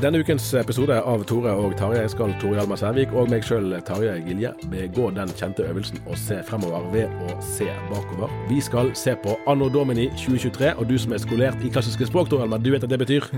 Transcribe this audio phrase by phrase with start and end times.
[0.00, 4.22] denne ukens episode av Tore og Tarjei skal Tore Hjalmar Sævik og meg sjøl, Tarjei
[4.24, 8.32] Gilje, begå den kjente øvelsen å se fremover ved å se bakover.
[8.48, 12.30] Vi skal se på Anno Domini 2023, og du som er skolert i klassiske språk,
[12.30, 13.28] Tore Hjalmar, du vet at det betyr?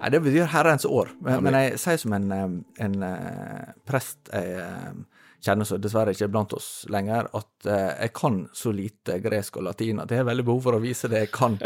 [0.00, 1.14] Nei, det betyr herrens år.
[1.24, 4.92] Men, men jeg sier som en, en, en eh, prest jeg eh,
[5.40, 9.66] kjenner som dessverre ikke blant oss lenger, at eh, jeg kan så lite gresk og
[9.68, 11.56] latin at jeg har veldig behov for å vise det jeg kan.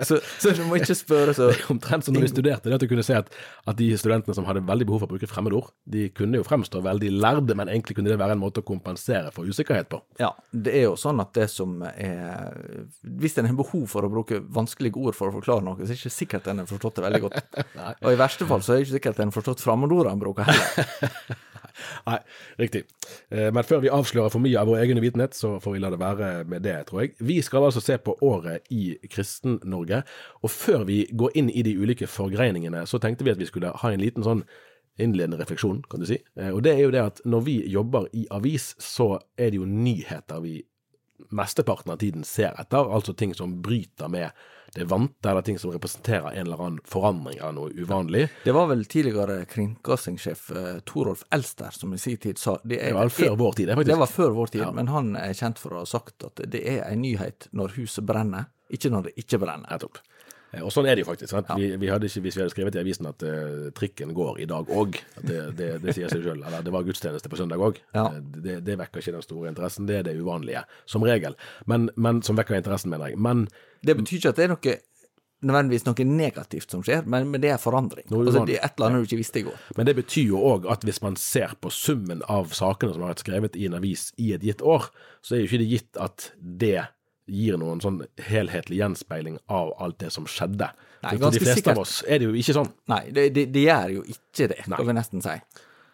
[0.00, 2.78] så, så du må ikke spørre så Det er omtrent som når vi studerte, det
[2.78, 3.28] at du kunne se at,
[3.68, 6.82] at de studentene som hadde veldig behov for å bruke fremmedord, de kunne jo fremstå
[6.84, 10.00] veldig lærde, men egentlig kunne det være en måte å kompensere for usikkerhet på.
[10.20, 12.56] Ja, det er jo sånn at det som er
[13.20, 15.94] Hvis en har behov for å bruke vanskelige ord for å forklare noe, så er
[15.94, 17.40] det ikke sikkert en har forstått det veldig godt.
[18.04, 20.48] og i verste fall så er det ikke sikkert en har forstått fremmedordene en bruker
[20.50, 21.36] heller.
[22.08, 22.18] Nei,
[22.58, 22.84] riktig.
[23.30, 25.90] Eh, Men før vi avslører for mye av vår egen uvitenhet, så får vi la
[25.94, 27.14] det være med det, tror jeg.
[27.20, 30.02] Vi skal altså se på året i Kristen-Norge.
[30.42, 33.74] Og før vi går inn i de ulike forgreiningene, så tenkte vi at vi skulle
[33.82, 34.44] ha en liten sånn
[34.98, 36.16] innledende refleksjon, kan du si.
[36.40, 39.60] Eh, Og det er jo det at når vi jobber i avis, så er det
[39.60, 40.62] jo nyheter vi
[41.32, 44.30] mesteparten av tiden ser etter, altså ting som bryter med
[44.76, 48.26] det er vant, vante, eller ting som representerer en eller annen forandring eller noe uvanlig.
[48.44, 52.92] Det var vel tidligere kringkastingssjef eh, Torolf Elster som i sin tid sa Det, er,
[52.92, 53.92] Det var før vår tid, det, faktisk.
[53.92, 54.72] Det var før vår tid, Ja.
[54.76, 58.04] men han er kjent for å ha sagt at det er en nyhet når huset
[58.06, 59.68] brenner, ikke når det ikke brenner.
[59.70, 59.98] Nettopp.
[60.56, 61.30] Eh, Og sånn er det jo faktisk.
[61.32, 61.52] Sant?
[61.60, 64.48] Vi, vi hadde ikke, hvis vi hadde skrevet i avisen at uh, trikken går i
[64.50, 66.42] dag òg, det, det, det sier seg sjøl.
[66.42, 67.80] Eller det var gudstjeneste på søndag òg.
[67.96, 68.08] Ja.
[68.18, 69.86] det, det vekker ikke den store interessen.
[69.88, 71.38] Det er det uvanlige, som regel.
[71.70, 73.20] Men, men som vekker interessen, mener jeg.
[73.20, 73.46] Men
[73.86, 74.76] Det betyr ikke at det er noe
[75.46, 78.06] nødvendigvis noe negativt som skjer, men, men det er forandring.
[78.10, 79.58] Noe Altså, det er et eller annet du ikke visste i går.
[79.76, 83.12] Men det betyr jo òg at hvis man ser på summen av sakene som har
[83.12, 84.88] vært skrevet i en avis i et gitt år,
[85.20, 86.86] så er jo ikke det gitt at det
[87.26, 90.70] gir noen sånn helhetlig gjenspeiling av alt det som skjedde.
[91.02, 91.72] Nei, For- de fleste sikkert.
[91.76, 92.72] av oss er det jo ikke sånn.
[92.92, 95.34] Nei, det, det, det gjør jo ikke det, kan vi nesten si.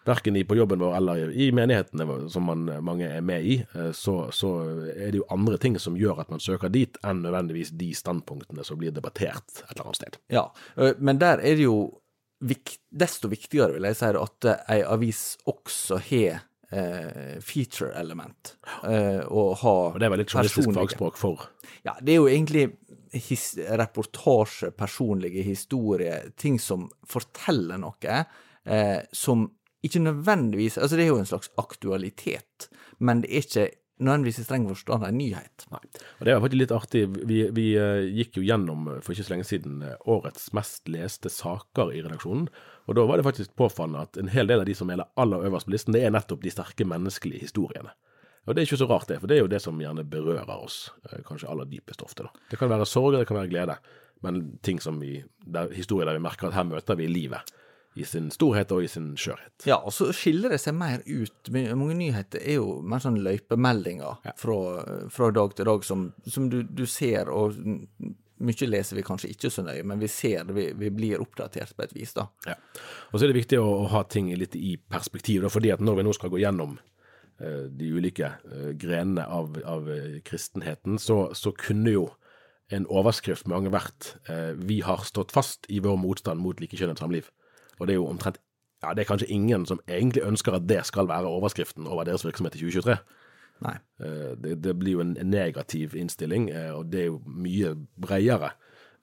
[0.03, 4.27] Verken på jobben vår eller i menighetene som man, mange er med i, eh, så,
[4.35, 4.51] så
[4.91, 8.65] er det jo andre ting som gjør at man søker dit, enn nødvendigvis de standpunktene
[8.67, 10.17] som blir debattert et eller annet sted.
[10.33, 10.49] Ja,
[10.99, 11.77] men der er det jo
[12.43, 16.43] vik desto viktigere, vil jeg si, at eh, ei avis også har
[16.73, 18.55] eh, feature-element.
[18.89, 21.49] eh, og ha Og det er vel litt journalistisk fagspråk for
[21.85, 22.65] Ja, det er jo egentlig
[23.13, 28.25] his reportasje, personlige historier, ting som forteller noe,
[28.65, 29.51] eh, som
[29.83, 33.69] ikke nødvendigvis Altså, det er jo en slags aktualitet, men det er ikke
[34.03, 35.65] nødvendigvis i streng forstand en nyhet.
[35.71, 35.81] Nei.
[36.19, 37.03] Og det var faktisk litt artig.
[37.29, 40.89] Vi, vi eh, gikk jo gjennom eh, for ikke så lenge siden eh, årets mest
[40.91, 42.49] leste saker i redaksjonen.
[42.85, 45.45] Og da var det faktisk påfallende at en hel del av de som er aller
[45.47, 47.93] øverst på listen, det er nettopp de sterke menneskelige historiene.
[48.43, 50.55] Og det er ikke så rart det, for det er jo det som gjerne berører
[50.57, 52.27] oss eh, kanskje aller dypest ofte.
[52.27, 52.47] da.
[52.51, 53.77] Det kan være sorg, det kan være glede,
[54.23, 57.53] men ting som vi, der, historier der vi merker at her møter vi livet
[57.95, 59.67] i sin storhet og i sin skjørhet.
[59.69, 61.51] Ja, og så skiller det seg mer ut.
[61.53, 64.57] Mange nyheter er jo mer sånn løypemeldinger fra,
[65.13, 67.59] fra dag til dag som, som du, du ser, og
[68.45, 71.75] mye leser vi kanskje ikke så nøye, men vi ser det, vi, vi blir oppdatert
[71.75, 72.27] på et vis, da.
[72.47, 72.57] Ja.
[73.11, 75.83] Og så er det viktig å, å ha ting litt i perspektiv, da, fordi at
[75.83, 80.99] når vi nå skal gå gjennom uh, de ulike uh, grenene av, av uh, kristenheten,
[81.01, 82.07] så, så kunne jo
[82.73, 87.27] en overskrift mange vært 'Vi har stått fast i vår motstand mot likekjønnet samliv'.
[87.77, 88.39] Og det er jo omtrent
[88.83, 92.25] ja, det er kanskje ingen som egentlig ønsker at det skal være overskriften over deres
[92.25, 92.97] virksomhet i 2023.
[93.71, 98.51] Eh, Det, det blir jo en negativ innstilling, eh, og det er jo mye bredere.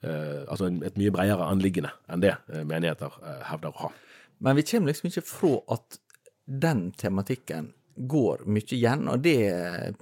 [0.03, 2.35] eh, Altså et mye bredere anliggende enn det
[2.65, 3.11] menigheter
[3.49, 3.91] hevder å ha.
[4.39, 5.99] Men vi kommer liksom ikke fra at
[6.45, 9.35] den tematikken går mye igjen, og det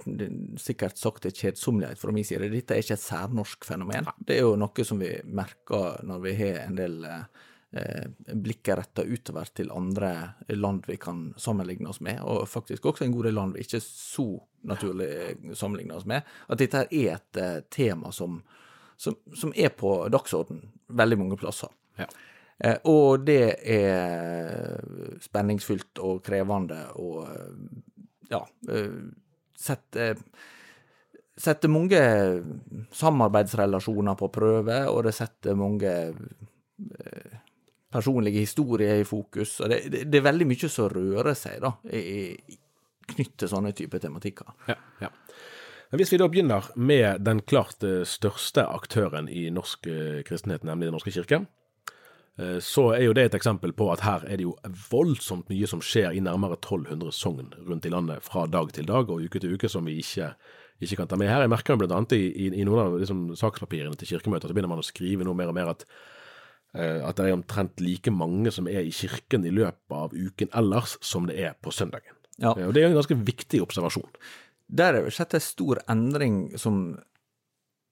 [0.06, 2.48] det er sikkert sagt til kjedsommelighet fra min side.
[2.50, 4.06] Dette er ikke et særnorsk fenomen.
[4.24, 7.24] Det er jo noe som vi merker når vi har en del eh,
[7.70, 10.08] blikket retta utover til andre
[10.48, 13.78] land vi kan sammenligne oss med, og faktisk også en god del land vi ikke
[13.84, 14.26] så
[14.66, 16.26] naturlig sammenligner oss med.
[16.48, 18.40] At dette er et eh, tema som,
[18.96, 21.70] som, som er på dagsorden veldig mange plasser.
[22.00, 22.08] Ja.
[22.58, 27.68] Eh, og det er spenningsfylt og krevende og eh,
[28.30, 28.98] ja eh,
[29.56, 30.18] setter
[31.40, 32.00] setter mange
[32.92, 37.38] samarbeidsrelasjoner på prøve, og det setter mange eh,
[37.90, 39.58] personlige historier i fokus.
[39.60, 41.74] og det, det, det er veldig mye som rører seg da,
[43.10, 44.52] knyttet til sånne typer tematikker.
[44.70, 45.10] Ja, ja.
[45.90, 50.86] Hvis vi da begynner med den klart eh, største aktøren i norsk eh, kristenhet, nemlig
[50.86, 51.40] Den norske kirke,
[52.38, 54.54] eh, så er jo det et eksempel på at her er det jo
[54.92, 59.10] voldsomt mye som skjer i nærmere 1200 sogn rundt i landet fra dag til dag
[59.10, 60.30] og uke til uke som vi ikke,
[60.78, 61.42] ikke kan ta med her.
[61.42, 64.70] Jeg merker jo annet i, i, i noen av liksom, sakspapirene til kirkemøter, så begynner
[64.76, 65.82] man å skrive noe mer og mer at
[66.78, 70.96] at det er omtrent like mange som er i kirken i løpet av uken ellers,
[71.02, 72.14] som det er på søndagen.
[72.38, 72.54] Ja.
[72.56, 74.10] Eh, Og Det er en ganske viktig observasjon.
[74.70, 76.98] Der har skjedd en stor endring som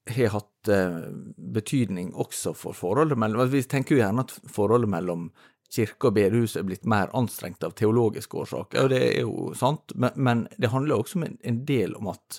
[0.08, 4.88] har hatt eh, betydning også for forholdet mellom altså, Vi tenker jo gjerne at forholdet
[4.88, 5.30] mellom
[5.68, 9.92] kirke og bedehus er blitt mer anstrengt av teologiske årsaker, og det er jo sant,
[9.94, 12.38] men, men det handler også om en del om at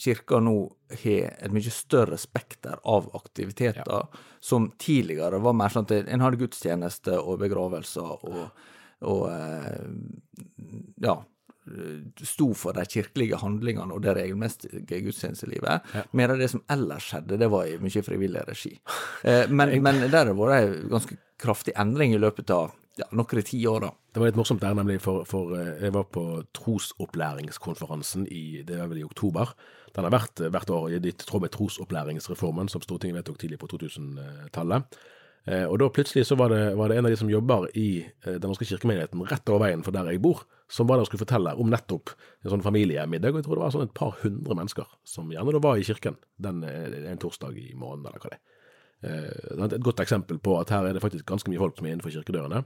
[0.00, 0.56] kirka nå
[1.02, 4.08] har et mye større spekter av aktiviteter,
[4.40, 8.64] som tidligere var mer sånn at en hadde gudstjeneste og begravelser og,
[9.06, 9.86] og eh,
[11.04, 11.16] ja,
[12.20, 17.48] sto for de kirkelige handlingene og det regelmessige gudstjenestelivet, av det som ellers skjedde, det
[17.52, 18.74] var i mye frivillig regi.
[19.24, 23.06] Eh, men, men der har det vært en ganske kraftig endring i løpet av ja,
[23.10, 23.90] noen tiår, da.
[24.14, 26.24] Det var litt morsomt der, nemlig, for, for eh, jeg var på
[26.54, 29.50] trosopplæringskonferansen i det var vel i oktober.
[29.96, 33.70] Den har vært eh, hvert år i tråd med trosopplæringsreformen som Stortinget vedtok tidlig på
[33.74, 34.98] 2000-tallet.
[35.50, 38.06] Eh, Og da plutselig så var det, var det en av de som jobber i
[38.24, 41.26] Den norske kirkemenigheten rett over veien for der jeg bor, som var der og skulle
[41.26, 43.34] fortelle om nettopp en sånn familiemiddag.
[43.34, 45.84] Og jeg tror det var sånn et par hundre mennesker som gjerne da var i
[45.84, 48.53] kirken den, en torsdag i måneden, eller hva det er.
[49.04, 51.92] Eh, Et godt eksempel på at her er det faktisk ganske mye folk som er
[51.94, 52.64] innenfor kirkedørene.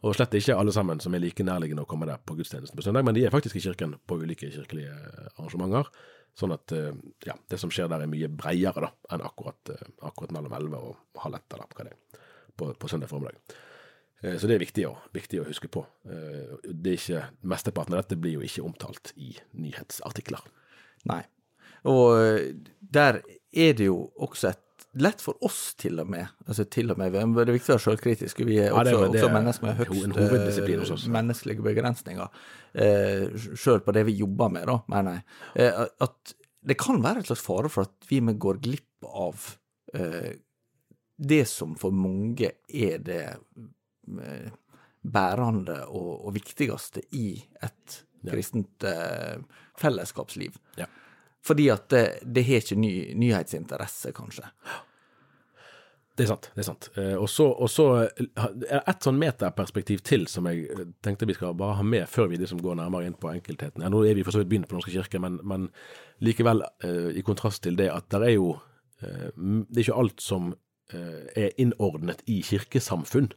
[0.00, 2.84] Og slett ikke alle sammen som er like nærliggende å komme der på gudstjenesten på
[2.86, 4.94] søndag, men de er faktisk i kirken på ulike kirkelige
[5.36, 5.90] arrangementer.
[6.38, 6.92] Sånn at eh,
[7.26, 10.78] ja, det som skjer der er mye bredere da, enn akkurat, eh, akkurat mellom 11
[10.78, 12.22] og halv ett, eller hva det er,
[12.56, 13.36] på, på søndag formiddag.
[14.22, 15.82] Eh, Så det er viktig å, viktig å huske på.
[16.06, 17.22] Eh, Det er ikke,
[17.52, 20.44] Mesteparten av dette blir jo ikke omtalt i nyhetsartikler.
[21.10, 21.22] Nei.
[21.90, 23.20] Og eh, der
[23.52, 24.64] er det jo også et
[24.98, 27.84] lett for oss til og med, altså til og med, det er viktig å være
[27.84, 30.18] selvkritisk, vi er Ja, det også, det også er mennesker med høyst
[30.64, 31.06] eh, oss.
[31.14, 32.44] menneskelige begrensninger,
[32.74, 35.26] eh, selv på det vi jobber med da, mener jeg.
[35.62, 39.46] Eh, at det kan være et slags fare for at vi går glipp av
[39.94, 40.34] eh,
[41.20, 44.50] det som for mange er det eh,
[45.00, 47.32] bærende og, og viktigste i
[47.62, 49.38] et kristent eh,
[49.80, 50.58] fellesskapsliv.
[50.80, 50.88] Ja.
[51.46, 54.48] Fordi at det, det har ikke ny, nyhetsinteresse, kanskje.
[56.20, 56.50] Det er sant.
[56.52, 56.88] det er sant.
[57.00, 58.10] Eh, og så er
[58.60, 62.28] det et sånn metaperspektiv til som jeg eh, tenkte vi skal bare ha med før
[62.28, 63.80] vi liksom går nærmere inn på enkeltheten.
[63.80, 65.70] Ja, nå er vi for så vidt begynt på Norske kirke, men, men
[66.20, 68.50] likevel, eh, i kontrast til det, at det er jo
[69.00, 70.50] eh, Det er ikke alt som
[70.92, 73.30] eh, er innordnet i kirkesamfunn.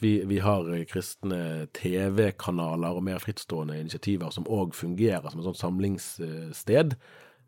[0.00, 5.48] Vi, vi har eh, kristne TV-kanaler og mer frittstående initiativer som òg fungerer som et
[5.48, 6.94] sånt samlingssted.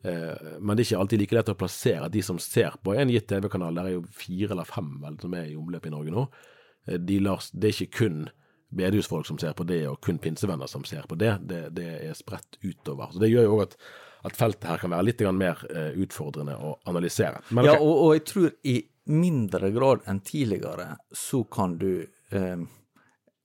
[0.05, 3.13] Eh, Men det er ikke alltid like lett å plassere de som ser på en
[3.13, 3.75] gitt TV-kanal.
[3.79, 6.27] Der er jo fire eller fem vel, som er i omløp i Norge nå.
[6.89, 8.25] Eh, De lar, det er ikke kun
[8.75, 11.37] bedehusfolk som ser på det, og kun pinsevenner som ser på det.
[11.47, 13.13] Det, det er spredt utover.
[13.15, 13.77] Så Det gjør jo òg at,
[14.27, 15.61] at feltet her kan være litt mer
[15.95, 17.39] utfordrende å analysere.
[17.55, 22.65] Men Ja, og, og jeg tror i mindre grad enn tidligere så kan du eh,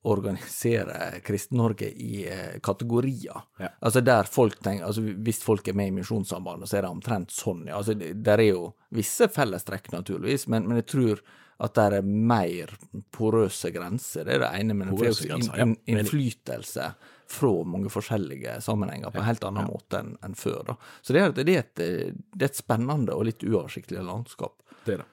[0.09, 3.41] organisere Kristen-Norge i eh, kategorier.
[3.59, 3.73] Ja.
[3.79, 7.35] Altså der folk tenker, altså Hvis folk er med i Misjonssambandet, så er det omtrent
[7.35, 7.65] sånn.
[7.67, 7.77] ja.
[7.77, 11.23] Altså, Der er jo visse fellestrekk, naturligvis, men, men jeg tror
[11.59, 12.71] at det er mer
[13.11, 14.23] porøse grenser.
[14.23, 16.93] Det er det ene, men det er også in, in, innflytelse
[17.29, 20.61] fra mange forskjellige sammenhenger på en helt annen måte enn en før.
[20.71, 20.77] da.
[21.03, 24.55] Så det er, det, er et, det er et spennende og litt uoversiktlig landskap.
[24.85, 25.09] Det er det.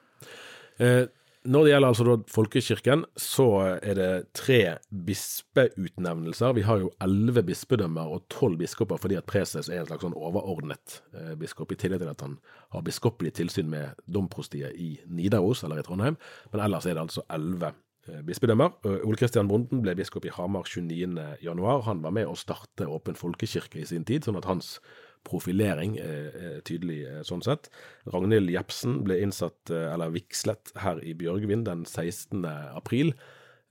[0.79, 1.05] Eh,
[1.47, 3.45] når det gjelder altså folkekirken, så
[3.79, 4.59] er det tre
[4.91, 6.55] bispeutnevnelser.
[6.57, 10.17] Vi har jo elleve bispedømmer og tolv biskoper fordi at preses er en slags sånn
[10.17, 12.35] overordnet eh, biskop, i tillegg til at han
[12.75, 16.19] har biskopelig tilsyn med domprostiet i Nidaros, eller i Trondheim.
[16.51, 17.71] Men ellers er det altså elleve
[18.09, 18.75] eh, bispedømmer.
[18.97, 21.15] Ole Kristian Bonden ble biskop i Hamar 29.
[21.47, 21.85] januar.
[21.87, 24.81] Han var med å starte Åpen folkekirke i sin tid, sånn at hans
[25.27, 27.71] profilering er, er tydelig eh, sånn sett.
[28.13, 32.45] Ragnhild Jepsen ble innsatt, eh, eller vigslet, her i Bjørgvin den 16.
[32.77, 33.13] april.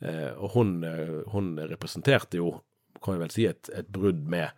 [0.04, 2.56] Eh, og hun, eh, hun representerte jo,
[3.02, 4.50] kan vi vel si, et, et brudd med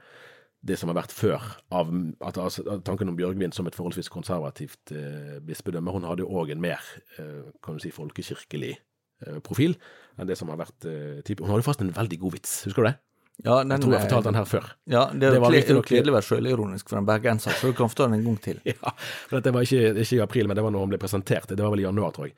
[0.66, 1.90] det som har vært før, av
[2.26, 5.94] at, altså, tanken om Bjørgvin som et forholdsvis konservativt eh, bispedømme.
[5.94, 6.82] Hun hadde jo òg en mer
[7.18, 9.78] eh, kan du si, folkekirkelig eh, profil
[10.18, 11.44] enn det som har vært eh, type.
[11.44, 12.96] Hun hadde fast en veldig god vits, husker du det?
[13.44, 14.64] Ja, den, Jeg tror jeg har eh, fortalt den her før.
[14.90, 15.52] Ja, det Det var
[15.86, 18.62] kledelig å være sjølironisk for en bergenser, så du kan fortelle den en gang til.
[18.72, 21.46] Ja, for dette var ikke, ikke i april, men det var når hun ble presentert.
[21.52, 22.34] Det var vel i januar, tror jeg.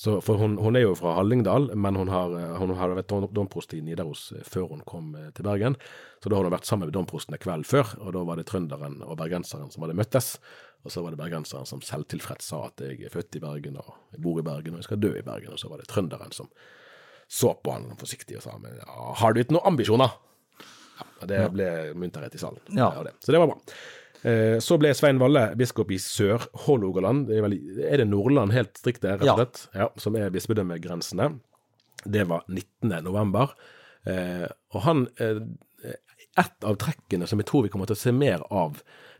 [0.00, 3.74] Så, for hun, hun er jo fra Hallingdal, men hun har, hun har vært domprost
[3.76, 5.76] i Nidaros eh, før hun kom eh, til Bergen.
[6.22, 9.02] Så da har hun vært sammen med domprostene kvelden før, og da var det trønderen
[9.04, 10.38] og bergenseren som hadde møttes.
[10.88, 13.92] Og så var det bergenseren som selvtilfreds sa at jeg er født i Bergen og
[14.14, 15.52] jeg bor i Bergen og jeg skal dø i Bergen.
[15.52, 16.48] Og så var det trønderen som
[17.30, 20.16] så på han forsiktig og sa men ja, har du ikke noen ambisjoner?
[21.20, 22.60] Ja, det ble munterhet i salen.
[22.76, 22.90] Ja.
[23.06, 23.16] det.
[23.24, 23.58] Så det var bra.
[24.22, 27.30] Eh, Så ble Svein Valle biskop i Sør-Hålogaland.
[27.32, 27.46] Er,
[27.88, 29.62] er det Nordland helt strikt der, rett og slett?
[29.74, 29.88] Ja.
[30.00, 31.30] Som er bispedømmegrensene.
[32.04, 32.92] Det var 19.
[33.04, 33.54] november.
[34.08, 35.42] Eh, og han eh,
[36.38, 38.76] Et av trekkene som jeg tror vi kommer til å se mer av,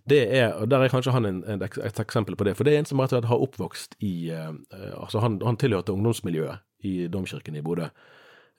[0.09, 2.55] det er og Der er kanskje han en, en, et eksempel på det.
[2.57, 5.93] For det er en som rett og slett har oppvokst i Altså, han, han tilhørte
[5.93, 7.91] ungdomsmiljøet i domkirken i Bodø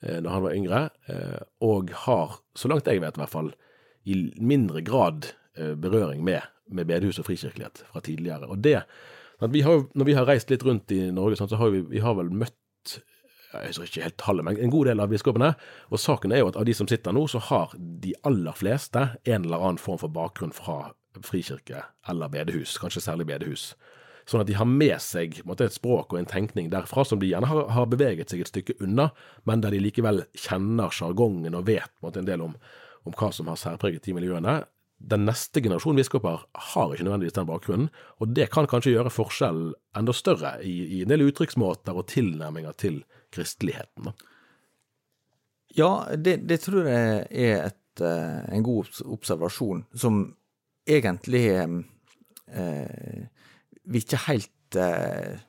[0.02, 3.52] da han var yngre, eh, og har, så langt jeg vet i hvert fall,
[4.04, 6.42] i mindre grad eh, berøring med,
[6.72, 8.48] med bedehus og frikirkelighet fra tidligere.
[8.50, 8.82] Og det,
[9.50, 12.14] vi har, Når vi har reist litt rundt i Norge, så har vi, vi har
[12.14, 12.58] vel møtt
[13.52, 15.50] jeg husker ikke helt tallet, men en god del av biskopene.
[15.92, 19.02] Og saken er jo at av de som sitter nå, så har de aller fleste
[19.28, 23.74] en eller annen form for bakgrunn fra frikirke eller bedehus, kanskje særlig bedehus.
[24.28, 27.30] Sånn at de har med seg måte, et språk og en tenkning derfra som de
[27.30, 29.10] gjerne har, har beveget seg et stykke unna,
[29.48, 32.54] men der de likevel kjenner sjargongen og vet måte, en del om,
[33.08, 34.60] om hva som har særpreget de miljøene.
[35.02, 37.88] Den neste generasjon biskoper har ikke nødvendigvis den bakgrunnen,
[38.22, 42.76] og det kan kanskje gjøre forskjellen enda større i, i en del uttrykksmåter og tilnærminger
[42.78, 43.02] til
[43.34, 44.12] kristeligheten.
[45.74, 50.22] Ja, det, det tror jeg er et, eh, en god observasjon, som
[50.86, 53.26] egentlig eh,
[53.84, 55.40] vi ikke helt eh,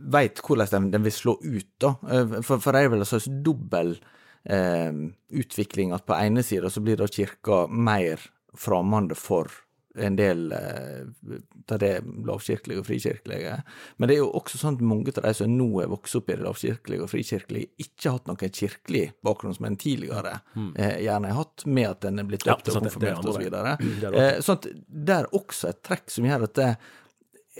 [0.00, 1.94] veit hvordan den, den vil slå ut, da.
[2.10, 3.96] Eh, For, for det er vel en slags dobbel
[4.44, 4.92] eh,
[5.30, 8.22] utvikling at på ene sida så blir da kirka mer
[8.56, 9.50] framande for
[9.98, 11.96] en del eh, av det
[12.26, 13.56] lavkirkelige og frikirkelige.
[13.98, 16.30] Men det er jo også sånn at mange av de som nå er vokst opp
[16.30, 20.36] i det lavkirkelige og frikirkelige, ikke har hatt noen kirkelig bakgrunn som en tidligere
[20.78, 24.14] eh, gjerne har hatt, med at en er blitt døpt ja, og er konfirmert osv.
[24.14, 24.70] Eh, sånn at
[25.10, 26.70] det er også et trekk som gjør at det,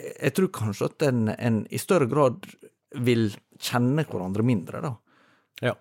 [0.01, 2.49] jeg tror kanskje at en, en i større grad
[3.07, 3.29] vil
[3.61, 4.95] kjenne hverandre mindre, da.
[5.63, 5.77] Ja.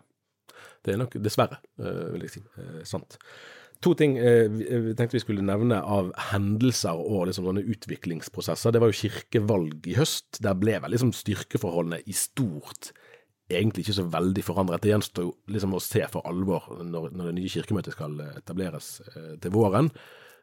[0.85, 2.43] Det er nok dessverre, eh, vil jeg si.
[2.61, 3.17] eh, sant.
[3.83, 8.75] To ting eh, vi tenkte vi skulle nevne av hendelser og liksom sånne utviklingsprosesser.
[8.75, 10.41] Det var jo kirkevalg i høst.
[10.43, 12.91] Der ble vel liksom styrkeforholdene i stort
[13.49, 14.83] egentlig ikke så veldig forandret.
[14.83, 18.91] Det gjenstår jo liksom å se for alvor når, når det nye kirkemøtet skal etableres
[19.41, 19.89] til våren.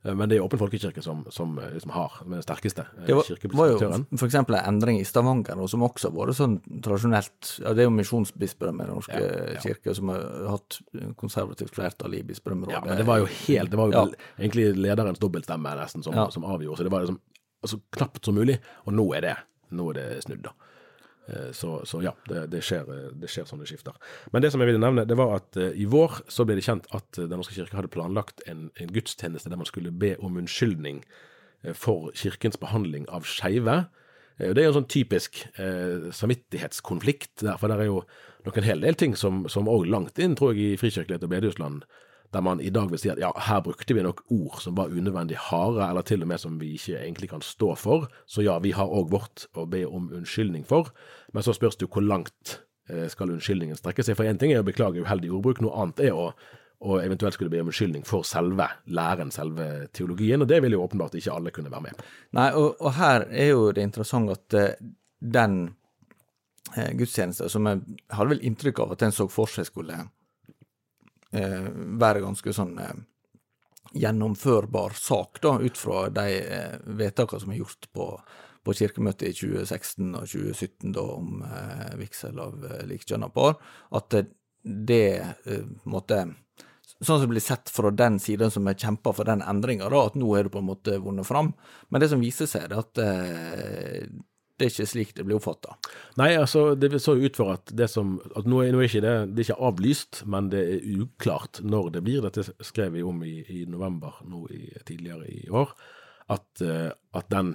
[0.06, 3.70] Eh, Men det er Åpen folkekirke som, som liksom har den sterkeste eh, Det var,
[3.72, 3.78] jo
[4.14, 4.34] f.eks.
[4.34, 7.94] en endring i Stavanger, og som også har vært sånn tradisjonelt ja, Det er jo
[7.96, 9.62] misjonsbispedømmet i Den norske Ja, ja.
[9.64, 10.78] kirke som har hatt
[11.20, 12.76] konservativt flertall i bispedømmerådet.
[12.78, 14.04] Ja, men det var jo helt Det var jo
[14.38, 17.20] egentlig lederens dobbeltstemme nesten som, som avgjorde, så det var liksom
[17.66, 18.60] altså, knapt som mulig.
[18.86, 19.36] Og nå er det,
[19.74, 20.54] nå er det snudd, da.
[21.28, 23.96] Eh, Så, så ja, det, det, skjer, eh, det skjer sånne skifter.
[24.32, 26.66] Men det som jeg ville nevne, det var at eh, i vår så ble det
[26.66, 30.38] kjent at Den norske kirke hadde planlagt en, en gudstjeneste der man skulle be om
[30.38, 31.02] unnskyldning
[31.74, 33.86] for kirkens behandling av skeive.
[34.38, 35.38] Og Det er jo en sånn typisk
[36.14, 38.02] samvittighetskonflikt, der, for det er jo
[38.46, 41.86] nok en hel del ting som òg langt inn, tror jeg, i frikirkelighet og bedehusland,
[42.34, 44.92] der man i dag vil si at ja, her brukte vi nok ord som var
[44.92, 48.08] unødvendig harde, eller til og med som vi ikke egentlig kan stå for.
[48.26, 50.92] Så ja, vi har òg vårt å be om unnskyldning for,
[51.32, 54.18] men så spørs det jo hvor langt eh, skal unnskyldningen strekke seg.
[54.18, 56.30] For én ting er å beklage uheldig ordbruk, noe annet er å
[56.84, 60.82] og eventuelt skulle be om unnskyldning for selve læren, selve teologien, og det vil jo
[60.84, 62.04] åpenbart ikke alle kunne være med på.
[62.36, 64.90] Nei, og, og her er jo det interessant at uh,
[65.20, 65.56] den
[66.76, 67.80] uh, gudstjenesten som jeg
[68.12, 70.02] hadde vel inntrykk av at en så for seg skulle
[71.36, 72.78] være ganske sånn
[73.96, 78.08] gjennomførbar sak, da, ut fra de eh, vedtakene som er gjort på,
[78.66, 83.56] på kirkemøtet i 2016 og 2017 da, om eh, vigsel av eh, likekjønna par,
[83.96, 84.18] at
[84.62, 86.26] det eh, måtte
[86.96, 90.14] Sånn som det blir sett fra den siden som har kjempa for den endringa, at
[90.16, 91.50] nå er det på en måte vunnet fram.
[91.92, 94.06] Men det som viser seg, er at eh,
[94.56, 95.74] det er ikke slik det blir oppfatta.
[96.16, 98.88] Nei, altså det så jo ut for at det som at nå, er, nå er
[98.88, 102.24] ikke det, det er ikke avlyst, men det er uklart når det blir.
[102.24, 105.74] Dette skrev vi om i, i november nå i, tidligere i år.
[106.32, 107.52] At, uh, at den,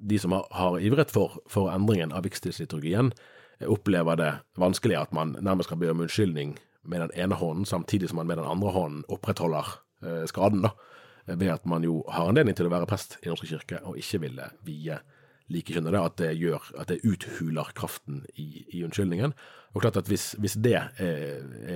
[0.00, 3.12] de som har, har ivret for, for, endringen av vikstidsliturgien,
[3.68, 6.56] opplever det vanskelig at man nærmest kan be om unnskyldning
[6.88, 10.64] med den ene hånden, samtidig som man med den andre hånden opprettholder uh, skaden.
[10.64, 10.72] da,
[11.28, 14.24] Ved at man jo har anledning til å være prest i Norske kirke og ikke
[14.24, 14.98] ville vie
[15.52, 19.34] likekjønnede, at det gjør at det uthuler kraften i, i unnskyldningen.
[19.74, 20.88] Og klart at hvis, hvis det er,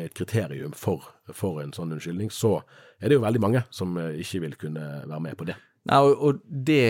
[0.06, 2.60] et kriterium for, for, en sånn unnskyldning, så
[3.00, 5.58] er det jo veldig mange som eh, ikke vil kunne være med på det.
[5.90, 6.84] Nei, og, og det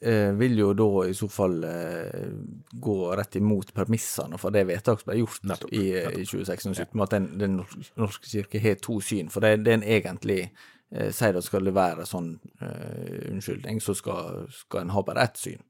[0.00, 2.32] eh, vil jo da i så fall eh,
[2.72, 6.18] gå rett imot premissene for det vedtaket som ble gjort nettopp, i, nettopp.
[6.18, 7.04] i 2016 og 2017, ja.
[7.04, 7.60] at den, den,
[8.00, 9.32] norske kirke har to syn.
[9.32, 13.82] For det, det er en egentlig eh, sier at skal det være sånn uh, unnskyldning,
[13.84, 15.64] så skal, skal en ha bare ett syn.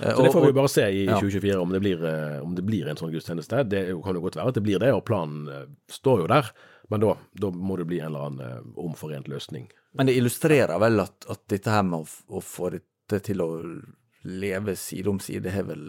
[0.00, 2.62] Eh, så det får vi bare se i 2024 om det blir, eh, om det
[2.62, 3.62] blir en sånn gudstjeneste.
[3.68, 6.52] Det kan jo godt være at det blir det, og planen eh, står jo der.
[6.92, 9.68] Men da, da må det bli en eller annen omforent løsning.
[9.96, 13.50] Men det illustrerer vel at, at dette her med å, å, få dette til å
[14.28, 15.88] leve side om side, har vel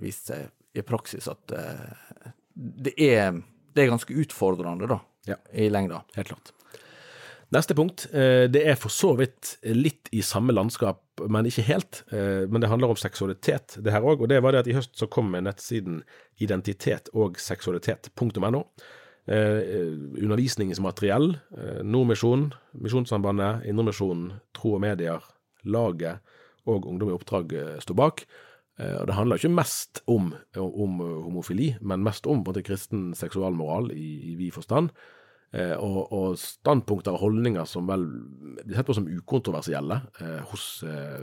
[0.00, 1.52] vist seg i praksis at
[2.54, 3.36] det, er,
[3.72, 5.36] det, er, ganske utfordrende, da, ja.
[5.52, 6.02] i lengda.
[6.16, 6.52] Helt klart.
[7.48, 8.06] Neste punkt.
[8.12, 11.00] Eh, det er for så vidt litt i samme landskap,
[11.32, 12.02] men ikke helt.
[12.12, 14.20] Eh, men det handler om seksualitet, det her òg.
[14.20, 16.02] Og det var det at i høst så kom nettsiden
[16.44, 18.62] identitet og seksualitet.no.
[19.28, 19.62] Eh,
[20.20, 21.32] undervisningsmateriell.
[21.88, 22.50] Nordmisjon,
[22.84, 25.24] Misjonssambandet, Indremisjonen, Tro og Medier,
[25.64, 26.20] Laget
[26.68, 28.26] og Ungdom i oppdrag står bak.
[28.78, 34.32] Og Det handler ikke mest om, om homofili, men mest om både kristen seksualmoral i,
[34.32, 34.92] i vid forstand.
[35.50, 38.04] Eh, og, og, standpunkter og holdninger som vel
[38.60, 41.22] blir sett på som ukontroversielle eh, hos, eh,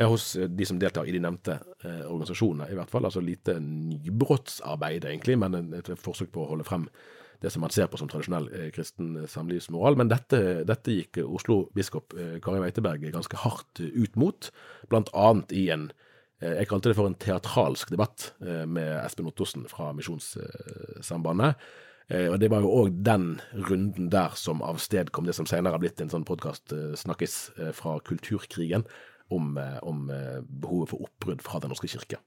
[0.00, 3.04] ja, hos de som deltar i de nevnte eh, organisasjonene, i hvert fall.
[3.08, 6.88] Altså lite nybrottsarbeid, egentlig, men et, forsøk på å holde frem
[7.42, 10.00] det som man ser på som tradisjonell eh, kristen samlivsmoral.
[10.00, 14.48] Men dette, dette gikk Oslo biskop eh, Kari Weiteberg ganske hardt ut mot,
[14.88, 15.90] blant annet i en
[16.42, 21.60] jeg kalte det for en teatralsk debatt med Espen Ottosen fra Misjonssambandet.
[22.08, 25.82] Eh, og Det var jo òg den runden der som avstedkom det som senere har
[25.82, 28.86] blitt en sånn podkast, eh, Snakkes, eh, fra kulturkrigen,
[29.32, 30.10] om, om
[30.44, 32.18] behovet for oppbrudd fra Den norske kirke.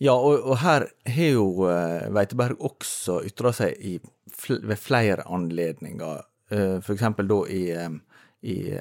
[0.00, 1.66] Ja, og, og her har jo
[2.16, 3.98] Veiteberg også ytra seg i,
[4.48, 7.60] ved flere anledninger, eksempel da i
[8.44, 8.80] i eh,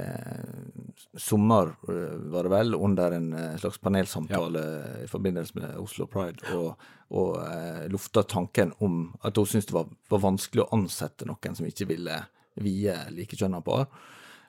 [1.17, 5.03] sommer, eh, var det vel, under en eh, slags panelsamtale ja.
[5.03, 6.81] i forbindelse med Oslo Pride, og,
[7.15, 11.55] og eh, lufta tanken om at hun syntes det var, var, vanskelig å ansette noen
[11.55, 12.17] som ikke ville
[12.59, 13.87] vie likekjønna par.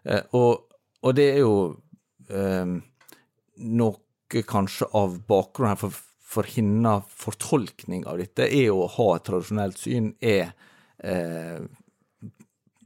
[0.03, 0.67] Eh, og,
[1.05, 1.55] og, det er jo
[2.35, 2.75] eh,
[3.79, 6.03] noe kanskje av bakgrunnen her for,
[6.35, 10.51] for hennes fortolkning av dette, er jo å ha et tradisjonelt syn, er
[10.99, 11.63] eh,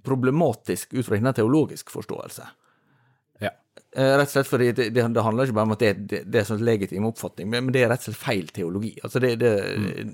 [0.09, 2.47] problematisk ut fra hennes teologisk forståelse.
[3.44, 3.53] Ja.
[3.92, 6.23] Eh, rett og slett fordi det, det, det handler ikke bare om at det, det,
[6.29, 8.97] det er sånn legitim oppfatning, men, men, det er rett og slett feil teologi.
[9.05, 10.11] Altså det, det, mm.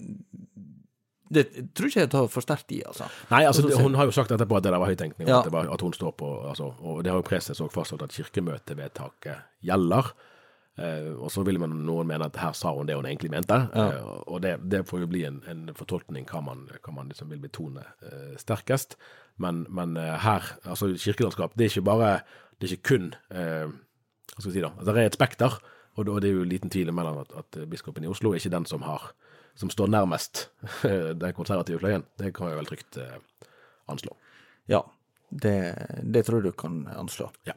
[1.39, 3.09] det tror ikke jeg tar for sterkt i, altså.
[3.33, 5.41] Nei, altså, hun har jo sagt etterpå at det der var høytenkning, ja.
[5.41, 8.17] at, var, at, hun står på altså, Og det har jo preses òg fastslått at
[8.19, 10.15] kirkemøtevedtaket gjelder.
[10.77, 13.59] Eh, og så vil man noen mene at her sa hun det hun egentlig mente.
[13.71, 13.85] Ja.
[13.95, 17.31] Eh, og det, det, får jo bli en, en fortolkning hva man, hva man liksom
[17.31, 18.99] vil betone eh, sterkest.
[19.43, 22.11] Men, men eh, her, altså kirkelandskap, det er ikke bare
[22.55, 23.67] Det er ikke kun eh,
[24.31, 24.71] Hva skal vi si da?
[24.79, 25.57] Altså, det er et spekter,
[25.95, 28.55] og, og det er jo liten tvil mellom at, at biskopen i Oslo er ikke
[28.55, 29.11] den som har
[29.55, 30.49] som står nærmest
[31.23, 32.05] den konservative fløyen.
[32.19, 33.17] Det kan jeg vel trygt eh,
[33.91, 34.17] anslå.
[34.71, 34.83] Ja,
[35.31, 35.55] det,
[36.03, 37.29] det, tror jeg du kan anslå.
[37.49, 37.55] Ja.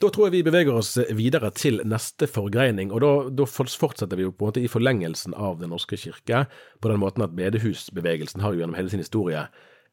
[0.00, 2.92] Da tror jeg vi beveger oss videre til neste forgreining.
[2.92, 6.46] og Da, da fortsetter vi jo på en måte i forlengelsen av Den norske kirke,
[6.80, 9.48] på den måten at bedehusbevegelsen har jo gjennom hele sin historie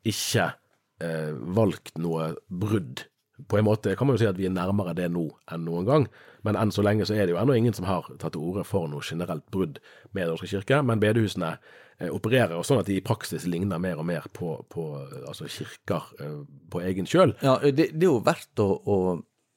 [0.06, 0.52] ikke
[1.04, 3.06] eh, valgt noe brudd
[3.48, 5.88] på en måte kan man jo si at vi er nærmere det nå enn noen
[5.88, 6.06] gang,
[6.48, 8.64] men enn så lenge så er det jo ennå ingen som har tatt til orde
[8.68, 9.82] for noe generelt brudd
[10.14, 10.80] med Den norske kirke.
[10.86, 11.56] Men bedehusene
[12.00, 15.50] eh, opererer sånn at de i praksis ligner mer og mer på, på eh, altså
[15.52, 17.36] kirker eh, på egen kjøl.
[17.44, 19.00] Ja, det, det er jo verdt å, å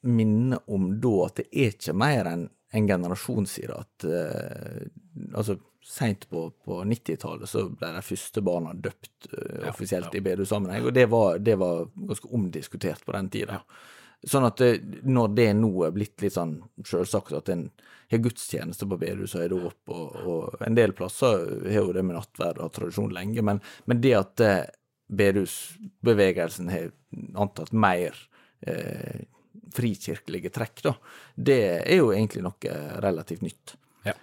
[0.09, 4.89] minne om da at det er ikke mer enn en generasjon siden at eh,
[5.33, 10.89] altså Seint på, på 90-tallet så ble de første barna døpt uh, offisielt i bedehussammenheng,
[10.89, 13.61] og det var, det var ganske omdiskutert på den tida.
[14.27, 14.73] Sånn at det,
[15.07, 17.69] når det nå er blitt litt sånn selvsagt at en
[18.11, 22.03] har gudstjeneste på bedehus og er dåp, og, og en del plasser har jo det
[22.03, 24.61] med nattverd og tradisjon lenge, men, men det at eh,
[25.09, 26.89] bedehusbevegelsen har
[27.39, 28.17] antatt mer
[28.67, 29.23] eh,
[29.75, 30.95] frikirkelige trekk, da,
[31.35, 33.77] det er jo egentlig noe relativt nytt.
[34.07, 34.13] Ja.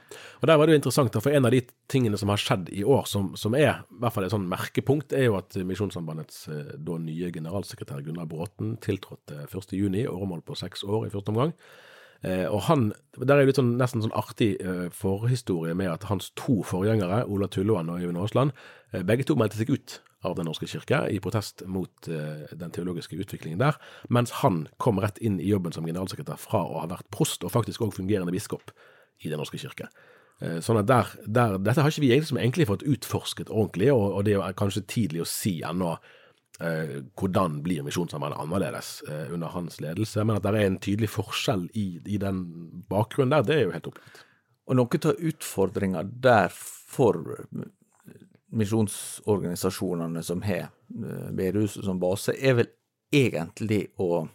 [0.40, 1.62] Og Der var det jo interessant, for en av de
[1.92, 5.12] tingene som har skjedd i år, som, som er i hvert fall et sånn merkepunkt,
[5.16, 10.84] er jo at Misjonssambandets eh, da nye generalsekretær Gunnar Bråten tiltrådte 1.6, åremål på seks
[10.84, 11.52] år i første omgang.
[12.24, 16.08] Eh, og han, Der er jo litt sånn, nesten sånn artig eh, forhistorie med at
[16.10, 18.56] hans to forgjengere, Ola Tulloan og Øyvind Aasland,
[18.92, 22.72] eh, begge to meldte seg ut av Den norske kirke i protest mot eh, den
[22.74, 23.76] teologiske utviklingen der,
[24.10, 27.52] mens han kom rett inn i jobben som generalsekretær fra å ha vært prost og
[27.54, 28.72] faktisk òg fungerende biskop
[29.24, 29.88] i Den norske kirke.
[30.40, 34.18] Eh, sånn at der, der, Dette har ikke vi egentlig, egentlig fått utforsket ordentlig, og,
[34.18, 35.94] og det er kanskje tidlig å si ennå
[36.60, 41.10] eh, hvordan blir Misjonssambandet annerledes eh, under hans ledelse, men at det er en tydelig
[41.14, 42.44] forskjell i, i den
[42.90, 44.22] bakgrunnen der, det er jo helt opplagt.
[44.66, 47.22] Og noen av utfordringa der for
[48.56, 52.70] misjonsorganisasjonene som har eh, bedehuset som base, er vel
[53.14, 54.26] egentlig å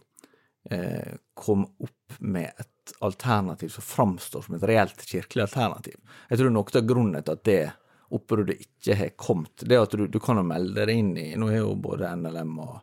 [0.72, 5.96] eh, komme opp med et alternativ som framstår som et reelt kirkelig alternativ.
[6.30, 7.72] Jeg tror noe av grunnen til at det
[8.12, 11.30] oppbruddet ikke har kommet, det er at du, du kan jo melde deg inn i
[11.40, 12.82] Nå er jo både NLM og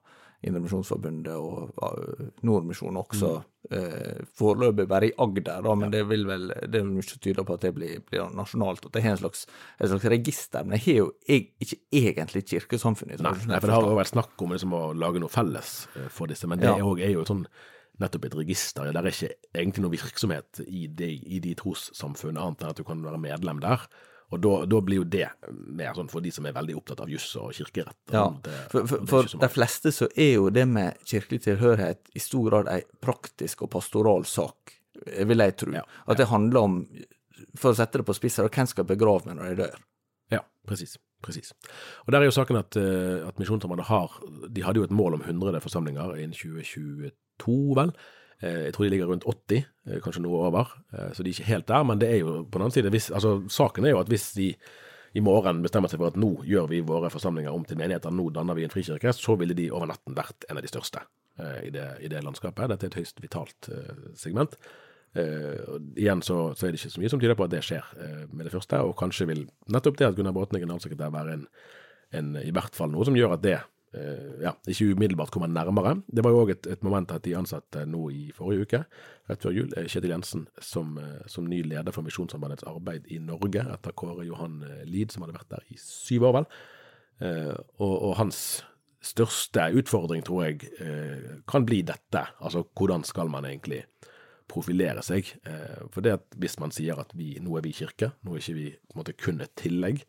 [0.49, 3.75] Indremisjonsforbundet og uh, Nordmisjonen også Mm.
[3.83, 7.45] eh, foreløpig bare i Agder, da, men det vil vel det er mye som tyder
[7.45, 9.43] på at det blir, blir nasjonalt, at det har en slags,
[9.77, 10.63] et slags register.
[10.65, 13.21] Men det har jo jeg, ikke egentlig kirkesamfunnet.
[13.21, 16.07] Nei, nei, for det har jo vært snakk om liksom å lage noe felles eh,
[16.09, 16.79] for disse, men det Ja.
[16.81, 17.45] òg- er jo sånn
[18.01, 18.87] nettopp et register.
[18.93, 22.85] Det er ikke egentlig noe virksomhet i de, i de trossamfunnene, annet enn at du
[22.87, 23.85] kan være medlem der.
[24.29, 25.25] Og da, da blir jo det
[25.73, 27.97] mer sånn for de som er veldig opptatt av juss og kirkerett.
[28.13, 28.27] Ja.
[28.45, 32.45] Det- for, for, for de fleste så er jo det med kirkelig tilhørighet i stor
[32.51, 34.75] grad ei praktisk og pastoral sak,
[35.25, 35.73] vil jeg tro.
[35.79, 36.77] Ja, At det handler om,
[37.57, 39.79] for å sette det på spissen, hvem skal begrave meg når jeg dør?
[40.37, 40.99] Ja, presis.
[41.25, 41.55] presis.
[42.05, 44.13] Og der er jo saken at, eh, at Misjonssambandet har
[44.53, 47.15] De hadde jo et mål om 100 forsamlinger innen 2022,
[47.47, 47.93] vel.
[48.41, 50.67] Eh, Jeg tror de ligger rundt 80, eh, kanskje noe over.
[50.93, 51.85] Eh, Så de er ikke helt der.
[51.85, 54.33] Men det er jo på den annen side hvis, altså, Saken er jo at hvis
[54.35, 54.55] de
[55.15, 58.31] i morgen bestemmer seg for at nå gjør vi våre forsamlinger om til menigheter, nå
[58.31, 61.01] danner vi en frikirke, så ville de over natten vært en av de største
[61.65, 62.69] i, det, i det landskapet.
[62.69, 63.71] Dette er et høyst vitalt
[64.15, 64.55] segment.
[65.17, 67.81] Uh, igjen så, så er det ikke så mye som tyder på at det skjer
[67.97, 71.33] uh, med det første, og kanskje vil nettopp det at Gunnar Bråten er generalsekretær være
[71.39, 71.47] en,
[72.13, 73.57] en, i hvert fall noe som gjør at det
[74.43, 75.95] ja, ikke umiddelbart kommer nærmere.
[76.13, 78.83] Det var jo òg et, et moment at de ansatte nå i forrige uke,
[79.29, 83.21] rett før jul, eh, Kjetil Jensen som, eh, som ny leder for Misjonssambandets arbeid i
[83.23, 86.51] Norge, etter Kåre Johan eh, Lid, som hadde vært der i syv år, vel.
[87.25, 88.43] Eh, og, og hans
[89.05, 92.25] største utfordring, tror jeg, eh, kan bli dette.
[92.41, 93.85] Altså hvordan skal man egentlig
[94.51, 95.35] profilere seg?
[95.49, 98.43] Eh, for det at hvis man sier at vi, nå er vi kirke, nå er
[98.43, 100.03] ikke vi på en måte kun et tillegg,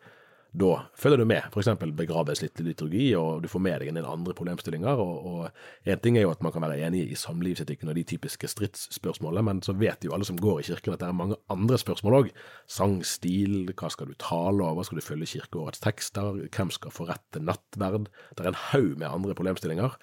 [0.51, 1.45] da følger du med.
[1.53, 1.67] F.eks.
[1.93, 4.97] begraves litt liturgi, og du får med deg en del andre problemstillinger.
[4.97, 5.43] Og,
[5.85, 9.45] en ting er jo at man kan være enig i samlivsetikken og de typiske stridsspørsmålene,
[9.45, 12.17] men så vet jo alle som går i kirken at det er mange andre spørsmål
[12.23, 12.31] òg.
[12.65, 17.41] Sangstil, hva skal du tale over, skal du følge kirkeårets tekster, hvem skal få rett
[17.43, 18.09] nattverd?
[18.33, 19.99] Det er en haug med andre problemstillinger.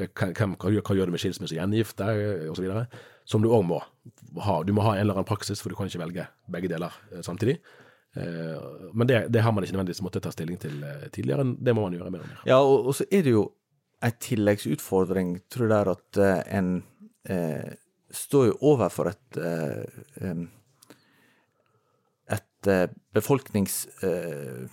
[0.00, 2.08] Eh, Hvem, hva, hva gjør du med skilsmisse gjengifte,
[2.50, 2.66] osv.
[3.28, 3.84] Som du òg må
[4.42, 4.56] ha.
[4.66, 7.20] Du må ha en eller annen praksis, for du kan ikke velge begge deler eh,
[7.22, 7.60] samtidig.
[8.16, 11.44] Eh, Men det, det har man ikke nødvendigvis måttet ta stilling til eh, tidligere.
[11.58, 12.42] Det må man gjøre mer og mer.
[12.46, 13.48] Ja, og, og så er det jo
[14.04, 16.70] en tilleggsutfordring, tror jeg, at eh, en
[17.26, 17.74] eh,
[18.14, 20.46] står jo overfor et eh,
[22.38, 22.72] et
[23.12, 23.84] befolknings...
[24.02, 24.64] Eh,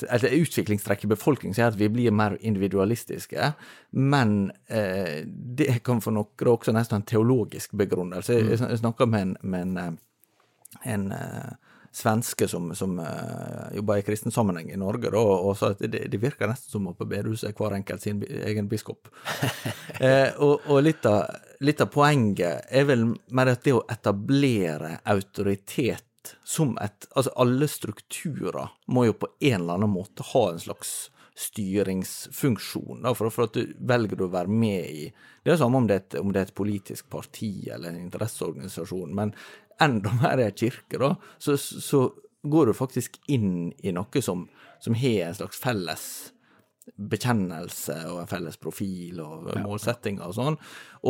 [0.00, 3.48] et utviklingstrekk i befolkningen sier at vi blir mer individualistiske,
[3.98, 8.36] men eh, det kan for noen også nesten en teologisk begrunnelse.
[8.38, 9.98] Jeg, snakka med en, med en,
[10.94, 11.10] en
[11.92, 16.04] svenske som, som uh, jobber i kristen sammenheng i Norge, da, og sa at det,
[16.12, 19.10] det virker nesten som å på bedehuset er hver enkelt sin egen biskop.
[19.98, 21.26] eh, og og litt, av,
[21.66, 26.06] litt av poenget er vel mer at det å etablere autoritet
[26.44, 31.10] som et Altså, alle strukturer må jo på en eller annen måte ha en slags
[31.40, 35.80] styringsfunksjon, da, for, for at du velger å være med i Det er det samme
[35.80, 39.32] om det er et, om det er et politisk parti eller en interesseorganisasjon, men
[39.82, 42.08] enda mer kirke, da, så, så,
[42.40, 44.46] går du faktisk inn i noe som,
[44.80, 46.04] som har en slags felles
[46.96, 50.56] bekjennelse og en felles profil og målsettinger og sånn.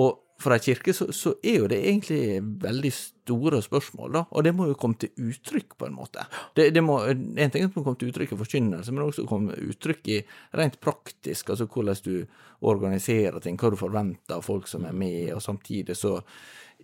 [0.00, 4.44] Og for ei kirke så, så, er jo det egentlig veldig store spørsmål, da, og
[4.46, 6.24] det må jo komme til uttrykk, på en måte.
[6.56, 9.04] Det, det må, En ting er at det må komme til uttrykk i forkynnelse, men
[9.04, 10.22] også komme til uttrykk i
[10.56, 12.14] rent praktisk, altså hvordan du
[12.70, 16.18] organiserer ting, hva du forventer av folk som er med, og samtidig så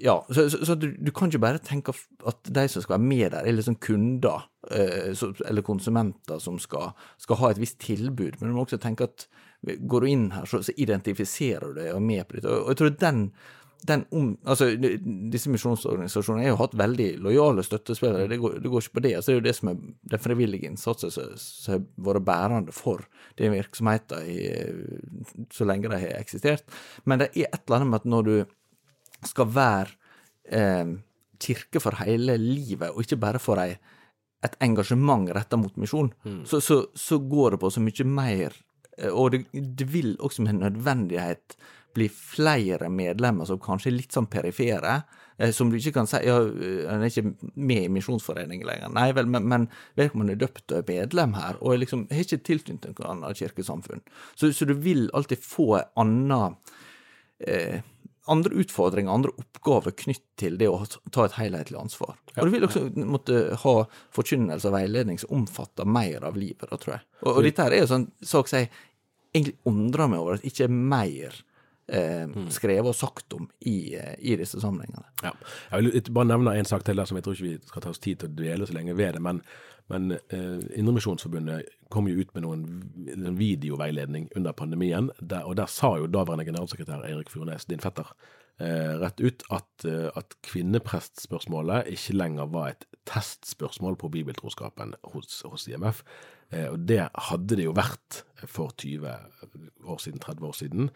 [0.00, 1.94] ja, så, så, så du, du, kan ikke bare tenke
[2.26, 6.58] at de som skal være med der, er liksom kunder eh, så, eller konsumenter som
[6.60, 9.28] skal, skal, ha et visst tilbud, men du må også tenke at
[9.64, 12.50] går du inn her, så, identifiserer du deg og er med på dette.
[12.50, 13.22] Og, og jeg tror den,
[13.86, 14.68] den om, altså,
[15.32, 19.14] Disse misjonsorganisasjonene har jo hatt veldig lojale støttespillere, det går, det går, ikke på det.
[19.16, 19.80] altså Det er jo det som er
[20.12, 23.08] den frivillige innsatsen som har vært bærende for
[23.40, 26.68] den virksomheten så lenge de har eksistert.
[27.04, 28.36] Men det er et eller annet med at når du
[29.28, 29.92] skal være
[30.48, 30.96] eh,
[31.42, 33.76] kirke for hele livet, og ikke bare for ei,
[34.44, 36.44] et engasjement retta mot misjon, mm.
[36.48, 38.56] så, så, så, går det på så mye mer,
[38.98, 41.56] eh, og det, det, vil også med nødvendighet
[41.96, 44.98] bli flere medlemmer som kanskje er litt sånn perifere,
[45.38, 46.36] eh, som du ikke kan si ja,
[46.90, 48.92] han er ikke med i Misjonsforeningen lenger.
[48.92, 52.26] Nei vel, men, men vedkommende er døpt og er medlem her, og er liksom, har
[52.26, 54.04] ikke tilknytning til noe annet kirkesamfunn.
[54.34, 56.58] Så, så, du vil alltid få en annen
[57.40, 57.80] eh,
[58.32, 60.80] andre utfordringer, andre oppgaver knytt til det å
[61.14, 62.16] ta et helhetlig ansvar.
[62.36, 63.74] Og du vil også måtte ha
[64.14, 67.06] forkynnelse og veiledning som omfatter mer av livet, da, tror jeg.
[67.22, 68.70] Og, og dette her er jo sånn sak som jeg
[69.36, 71.38] egentlig undrer meg over at ikke er mer
[71.92, 72.50] eh, mm.
[72.56, 75.06] skrevet og sagt om i, eh, i disse sammenhengene.
[75.22, 75.32] Ja.
[75.72, 77.94] Jeg vil bare nevne en sak til der som jeg tror ikke vi skal ta
[77.94, 79.24] oss tid til å dvele så lenge ved det.
[79.24, 79.42] men
[79.86, 82.64] men eh, Indremisjonsforbundet kom jo ut med noen,
[83.12, 88.10] en videoveiledning under pandemien, der, og der sa jo daværende generalsekretær Eirik Furnes, din fetter,
[88.58, 95.42] eh, rett ut at, eh, at kvinneprestspørsmålet ikke lenger var et testspørsmål på bibeltroskapen hos,
[95.46, 96.02] hos IMF.
[96.52, 99.14] Eh, og det hadde det jo vært for 20
[99.86, 100.90] år siden, 30 år siden.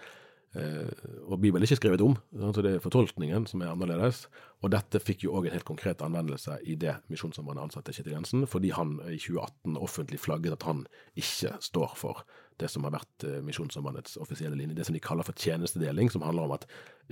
[0.59, 0.91] Eh,
[1.31, 4.25] og Bibelen er ikke skrevet om, så det er fortolkningen som er annerledes.
[4.65, 8.47] Og dette fikk jo òg en helt konkret anvendelse i det Misjonssambandet ansatte Kjetil Jensen,
[8.51, 10.85] fordi han i 2018 offentlig flagget at han
[11.19, 12.25] ikke står for
[12.61, 14.77] det som har vært eh, Misjonssambandets offisielle linje.
[14.79, 16.67] Det som de kaller for tjenestedeling, som handler om at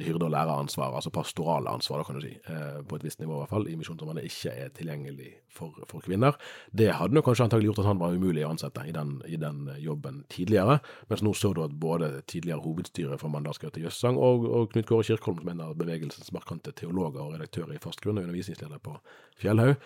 [0.05, 3.35] hyrde- og læreransvar, altså pastorale ansvar, da kan du si, eh, på et visst nivå
[3.35, 6.37] i hvert fall, i misjonsområdet ikke er tilgjengelig for, for, kvinner.
[6.73, 9.37] Det hadde nok kanskje antagelig gjort at han var umulig å ansette i den, i
[9.37, 10.79] den jobben tidligere,
[11.11, 15.07] mens nå så du at både tidligere hovedstyre for Mandalsgaute Jøssang og, og Knut Kåre
[15.09, 18.83] Kirkholm, som er en av bevegelsens markante teologer og redaktører i Fast grunn og undervisningsleder
[18.83, 18.97] på
[19.39, 19.77] Fjellhaug,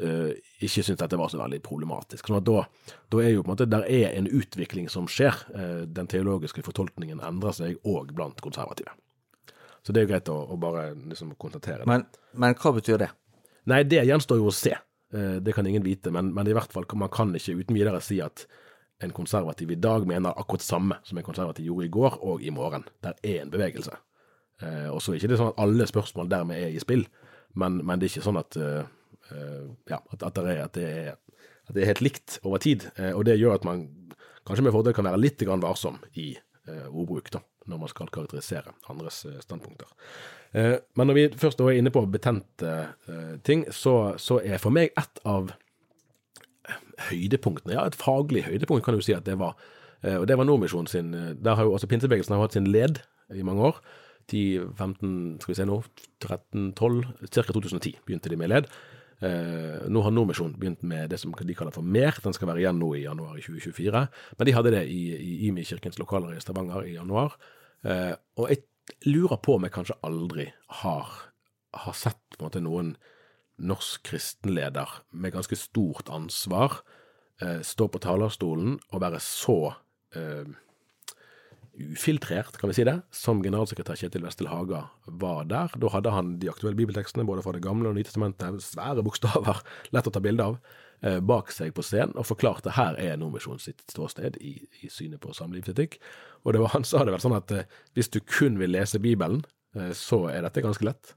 [0.00, 0.32] uh,
[0.62, 2.28] ikke syntes dette var så veldig problematisk.
[2.28, 2.64] Sånn at da,
[3.12, 5.36] da, er jo på en måte, der er en utvikling som skjer.
[5.52, 8.94] Uh, den teologiske fortolkningen endrer seg òg blant konservative.
[9.82, 11.86] Så det er jo greit å, å bare liksom konstatere.
[11.90, 12.06] Men,
[12.38, 13.10] men, hva betyr det?
[13.70, 14.76] Nei, det gjenstår jo å se.
[15.14, 16.12] Uh, det kan ingen vite.
[16.14, 18.46] Men, men, i hvert fall, man kan ikke uten videre si at
[19.02, 22.54] en konservativ i dag mener akkurat samme som en konservativ gjorde i går og i
[22.54, 22.86] morgen.
[23.02, 23.96] Der er en bevegelse.
[24.94, 27.02] og så er ikke sånn at alle spørsmål dermed er i spill,
[27.58, 28.58] men, men det er ikke sånn at
[29.30, 31.14] Eh, ja, at, at, det er, at, det er,
[31.68, 32.88] at, det er, helt likt over tid.
[32.96, 33.86] Eh, og det gjør at man
[34.46, 38.74] kanskje med fordel kan være litt varsom i eh, ordbruk da, når man skal karakterisere
[38.90, 39.90] andres standpunkter.
[40.52, 42.72] Men når vi først er inne på betente
[43.46, 45.54] ting, så, så er for meg et av
[47.08, 49.56] høydepunktene, ja et faglig høydepunkt kan du si at det var,
[50.04, 51.10] og det var Nordmisjonen sin
[51.42, 53.00] Der har jo også pinsebevegelsen hatt sin led
[53.32, 53.80] i mange år.
[54.28, 55.78] 10, 15, skal vi se nå,
[56.22, 57.44] 13, 12, ca.
[57.52, 58.68] 2010 begynte de med led.
[59.22, 62.18] Eh, nå har Nordmisjon begynt med det som de kaller for MER.
[62.24, 64.04] Den skal være igjen nå i januar i 2024.
[64.38, 67.36] Men de hadde det i, i IMI-kirkens lokaler i Stavanger i januar.
[67.86, 68.64] Eh, og jeg
[69.06, 70.48] lurer på om jeg kanskje aldri
[70.82, 71.12] har,
[71.84, 72.96] har sett på en måte noen
[73.62, 76.80] norsk kristenleder med ganske stort ansvar
[77.42, 79.58] eh, stå på talerstolen og være så
[80.16, 80.48] eh,
[81.92, 85.74] ufiltrert, kan vi si det, som generalsekretær Kjetil Vestel Haga var der.
[85.80, 89.62] Da hadde han de aktuelle bibeltekstene både fra Det gamle og Nytestamentet, svære bokstaver,
[89.94, 90.58] lett å ta bilde av,
[91.02, 95.20] eh, bak seg på scenen, og forklarte her er Nordmisjon sitt ståsted i, i synet
[95.20, 95.98] på samlivsetikk.
[96.44, 99.02] Og det var, han sa det vel sånn at eh, hvis du kun vil lese
[99.02, 99.44] Bibelen,
[99.76, 101.16] eh, så er dette ganske lett.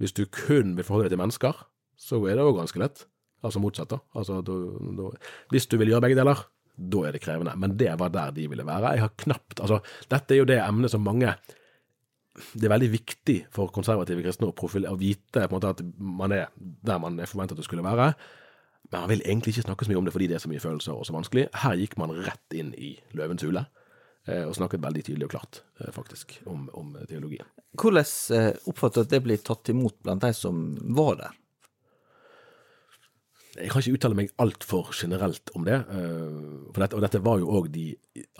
[0.00, 1.62] Hvis du kun vil forholde deg til mennesker,
[1.96, 3.06] så er det òg ganske lett.
[3.44, 4.00] Altså motsatt, da.
[4.16, 5.10] Altså, du, du,
[5.52, 6.40] hvis du vil gjøre begge deler,
[6.76, 7.54] da er det krevende.
[7.56, 8.96] Men det var der de ville være.
[8.96, 11.32] Jeg har knapt Altså, dette er jo det emnet som mange
[12.36, 15.80] det er veldig viktig for konservative kristne å, profil, å vite på en måte at
[15.96, 18.12] man er der man er forventet å skulle være.
[18.90, 20.60] men man vil egentlig ikke snakke så mye om det fordi det er så mye
[20.60, 21.48] følelser og så vanskelig.
[21.54, 23.64] Her gikk man rett inn i løvens hule
[24.28, 27.48] eh, og snakket veldig tydelig og klart, eh, faktisk, om, om teologien.
[27.72, 30.62] Hvordan oppfattet oppfatter du at det blir tatt imot blant de som
[30.96, 31.40] var der?
[33.56, 35.78] Jeg kan ikke uttale meg altfor generelt om det.
[35.88, 37.86] eh, dette, og dette var jo òg de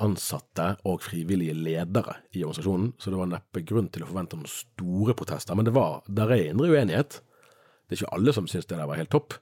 [0.04, 4.50] ansatte og frivillige ledere i organisasjonen, så det var neppe grunn til å forvente noen
[4.50, 5.54] store protester.
[5.56, 7.20] Men det var, der er indre uenighet.
[7.86, 9.38] Det er ikke alle som syns det der var helt topp.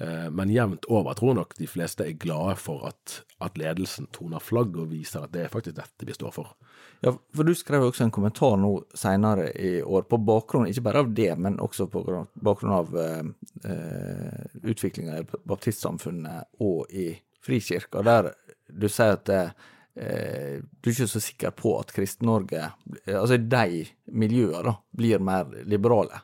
[0.00, 4.40] Eh, Men jevnt over tror nok de fleste er glade for at, at ledelsen toner
[4.40, 6.54] flagg og viser at det er faktisk dette vi står for.
[7.00, 10.84] Ja, for du skrev jo også en kommentar nå senere i år, på bakgrunn ikke
[10.84, 13.30] bare av det, men også på grunn- bakgrunn av eh,
[13.64, 17.08] eh, utviklinga i baptistsamfunnet og i
[17.40, 18.34] Frikirka, der
[18.68, 19.52] du sier at eh,
[19.96, 22.68] du er ikke så sikker på at Kristen-Norge,
[23.08, 23.80] altså de
[24.12, 26.20] miljøene, da, blir mer liberale.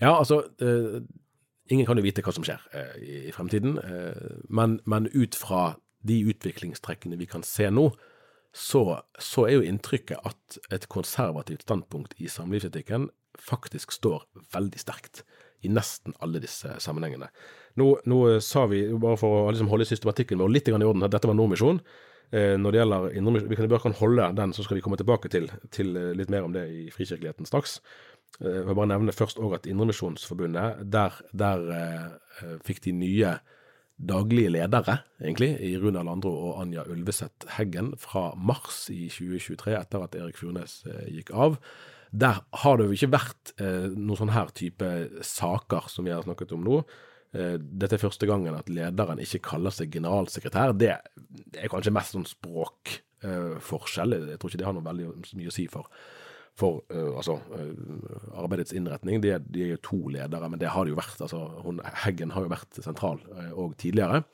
[0.00, 1.00] Ja, altså eh,
[1.68, 5.36] Ingen kan jo vite hva som skjer eh, i, i fremtiden, eh, men, men ut
[5.36, 5.74] fra
[6.08, 7.90] de utviklingstrekkene vi kan se nå,
[8.54, 13.08] så, så er jo inntrykket at et konservativt standpunkt i samlivsetikken
[13.38, 15.22] faktisk står veldig sterkt
[15.62, 17.28] i nesten alle disse sammenhengene.
[17.78, 21.14] Nå, nå sa vi, bare for å liksom holde systematikken vår litt i orden, at
[21.14, 21.80] dette var Nordmisjon.
[22.30, 25.48] Eh, når det gjelder Vi kan bare holde den, så skal vi komme tilbake til,
[25.72, 27.78] til eh, litt mer om det i Frikirkeligheten straks.
[28.40, 32.18] Eh, Jeg vil bare nevne først òg at Indremisjonsforbundet, der, der
[32.66, 33.38] fikk de nye
[33.98, 40.04] daglige ledere, egentlig, i Runa Landro og Anja Ulveseth Heggen fra mars i 2023, etter
[40.04, 41.58] at Erik Furnes eh, gikk av.
[42.10, 44.88] Der har det jo ikke vært eh, noen sånn her type
[45.26, 46.80] saker som vi har snakket om nå.
[47.36, 50.76] Eh, dette er første gangen at lederen ikke kaller seg generalsekretær.
[50.78, 54.16] Det er kanskje mest sånn språkforskjell.
[54.30, 55.90] Jeg tror ikke det har noe veldig mye å si for,
[56.58, 59.22] for uh, altså, uh, arbeidets innretning.
[59.22, 61.20] De, de er jo to ledere, men det har det jo vært.
[61.24, 64.24] Altså, hun, Heggen har jo vært sentral òg og tidligere.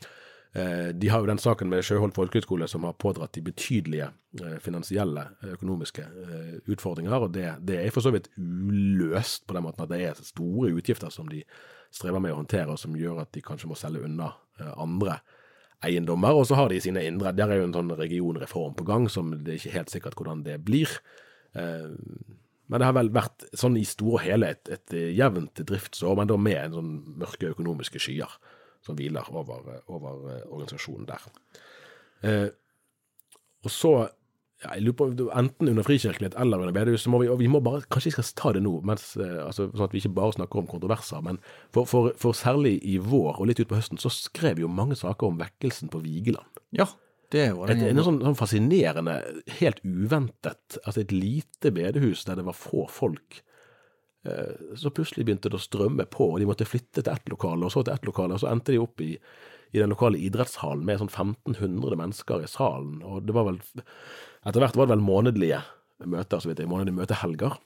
[0.54, 4.06] Eh, De har jo den saken med Sjøholt folkehøgskole som har pådratt de betydelige
[4.38, 9.56] eh, finansielle, eh, økonomiske eh, utfordringer, og det, det er for så vidt uløst på
[9.56, 11.42] den måten at det er store utgifter som de
[11.90, 15.18] strever med å håndtere, og som gjør at de kanskje må selge unna eh, andre
[15.84, 16.38] eiendommer.
[16.38, 19.34] Og så har de sine indre Der er jo en sånn regionreform på gang, som
[19.34, 20.87] det er ikke helt sikkert hvordan det blir.
[21.54, 21.90] Eh,
[22.66, 26.38] Men det har vel vært sånn i stor helhet et, et jevnt driftsår, men da
[26.40, 28.30] med en sånn mørke økonomiske skyer
[28.84, 31.26] som hviler over, over eh, organisasjonen der.
[32.24, 32.48] Eh,
[33.64, 33.92] og så
[34.64, 37.50] ja, jeg lurer på, Enten under frikirkelighet eller under bedehus, så må vi, og vi
[37.52, 40.16] må bare, kanskje vi skal ta det nå, mens, eh, altså, sånn at vi ikke
[40.16, 41.20] bare snakker om kontroverser.
[41.26, 44.96] Men for, for, for særlig i vår og litt utpå høsten, så skrev jo mange
[44.96, 46.64] saker om vekkelsen på Vigeland.
[46.72, 46.88] Ja,
[47.34, 49.16] det var Et, den en sånn, sånn fascinerende,
[49.58, 53.40] helt uventet, altså et lite bedehus der det var få folk.
[54.24, 57.66] Eh, Så plutselig begynte det å strømme på, og de måtte flytte til ett lokale,
[57.66, 59.12] og så til ett lokale, og så endte de opp i,
[59.74, 63.60] i den lokale idrettshallen med sånn 1500 mennesker i salen, og det var vel,
[64.46, 65.60] etter hvert var det vel månedlige
[66.06, 67.58] møter, så vidt jeg, månedlige møtehelger.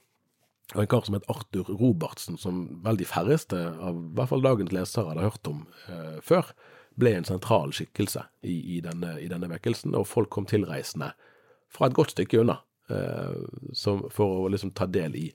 [0.75, 4.43] Og en kar som het Arthur Robertsen, som vel de færreste av i hvert fall
[4.45, 6.51] dagens lesere hadde hørt om eh, før,
[6.99, 11.13] ble en sentral skikkelse i, i, denne, i denne vekkelsen, og folk kom tilreisende
[11.73, 12.59] fra et godt stykke unna
[12.91, 13.35] eh,
[13.77, 15.27] som, for å liksom ta del i,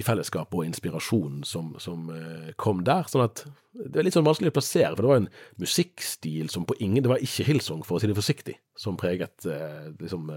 [0.00, 3.08] i fellesskapet og inspirasjonen som, som eh, kom der.
[3.10, 6.66] sånn at det er litt sånn vanskelig å plassere, for det var en musikkstil som
[6.68, 10.30] på ingen Det var ikke Hillsong, for å si det forsiktig, som preget eh, liksom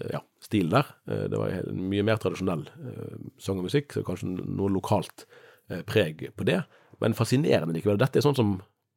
[0.00, 0.90] ja, stilen der.
[1.28, 2.62] Det var mye mer tradisjonell
[3.42, 5.26] sang og musikk, så kanskje noe lokalt
[5.86, 6.62] preg på det.
[7.04, 7.98] Men fascinerende likevel.
[8.00, 8.54] Dette er sånn som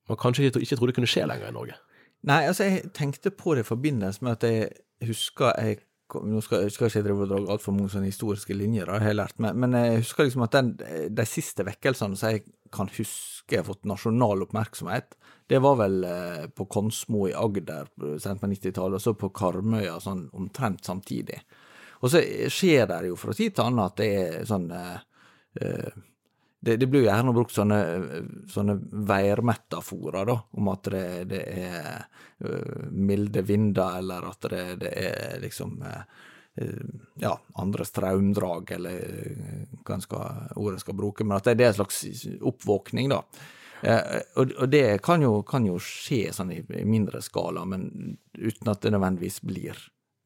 [0.10, 1.80] man kanskje ikke, ikke trodde kunne skje lenger i Norge.
[2.28, 5.82] Nei, altså, jeg tenkte på det i forbindelse med at jeg husker jeg
[6.13, 9.39] Nå skal, jeg ikke drive og dra altfor mange sånne historiske linjer, jeg har lært,
[9.42, 10.68] men, men jeg husker liksom at den,
[11.10, 12.44] de siste vekkelsene som jeg
[12.76, 15.16] kan huske har fått nasjonal oppmerksomhet,
[15.50, 17.89] det var vel eh, på Konsmo i Agder
[18.22, 21.39] sent på 90-tallet, og så på Karmøya sånn omtrent samtidig.
[22.04, 24.98] Og så skjer det jo fra tid til annen at det er sånn eh,
[25.63, 26.02] eh,
[26.63, 27.80] det, det blir jo gjerne brukt sånne,
[28.52, 28.78] sånne
[29.10, 32.06] værmetaforer, da, om at det, det er
[32.45, 36.86] øh, milde vinder, eller at det, det er liksom øh,
[37.19, 41.82] ja, andre strømdrag, eller øh, hva skal, ordet skal bruke, men at det er en
[41.82, 42.06] slags
[42.39, 43.21] oppvåkning, da.
[43.84, 47.89] Eh, og, og det kan jo, kan jo skje sånn i, i mindre skala, men
[48.39, 49.80] uten at det nødvendigvis blir,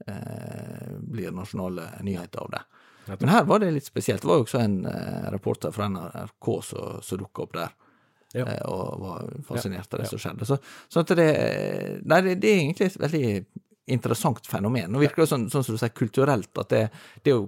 [0.05, 2.63] eh, blir nasjonale nyheter av det.
[3.07, 4.21] Men her var det litt spesielt.
[4.21, 7.75] Det var jo også en eh, reporter fra NRK som, dukka opp der.
[8.35, 8.43] Ja.
[8.43, 10.47] eh, og var fascinert av det som skjedde.
[10.49, 10.57] Så,
[10.91, 11.27] så det,
[12.03, 13.29] nei, det, det er egentlig et veldig
[13.87, 14.91] interessant fenomen.
[14.91, 16.81] Nå virker det sånn, sånn som du sier, kulturelt, at det,
[17.23, 17.47] det er jo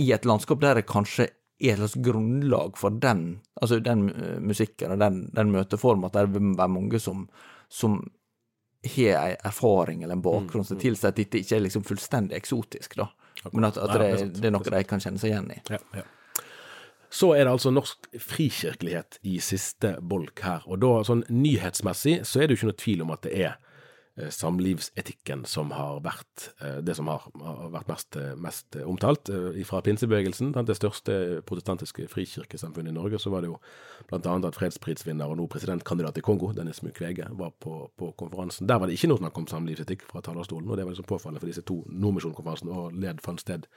[0.00, 1.28] i et landskap der det kanskje
[1.60, 6.16] er et slags grunnlag for den, altså den eh, musikken og den, den møteformen, at
[6.16, 7.26] det vil være mange som,
[7.68, 8.00] som
[8.96, 12.96] har en erfaring eller en bakgrunn som tilsier at dette ikke er liksom fullstendig eksotisk,
[12.96, 13.10] da.
[13.52, 15.60] Men at, at det, det er det noe de kan kjenne seg igjen i.
[15.72, 16.06] Ja, ja.
[17.10, 20.62] Så er det altså norsk frikirkelighet i siste bolk her.
[20.70, 23.56] Og da sånn nyhetsmessig så er det jo ikke noe tvil om at det er
[24.16, 29.30] samlivsetikken som har vært eh, det som har, har vært mest, eh, mest eh, omtalt.
[29.30, 31.14] Eh, Fra pinsebevegelsen, det største
[31.46, 33.58] protestantiske frikirkesamfunnet i Norge, så var det jo
[34.10, 38.68] annet at fredsprisvinner og nå presidentkandidat i Kongo, Dennis Mukwege, var på, på konferansen.
[38.68, 41.42] Der var det ikke noe snakk om samlivsetikk fra talerstolen, og det var liksom påfallende
[41.42, 43.68] for disse to Nordmisjonskonferansene og led fant sted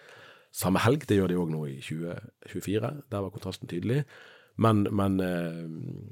[0.54, 1.08] samme helg.
[1.10, 2.94] Det gjør de òg nå i 2024.
[3.12, 4.04] Der var kontrasten tydelig.
[4.62, 5.64] Men, men eh,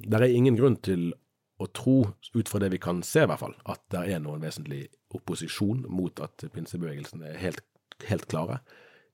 [0.07, 1.11] det er ingen grunn til
[1.61, 1.97] å tro,
[2.33, 4.85] ut fra det vi kan se i hvert fall, at det er noen vesentlig
[5.15, 7.63] opposisjon mot at pinsebevegelsen er helt,
[8.07, 8.61] helt klare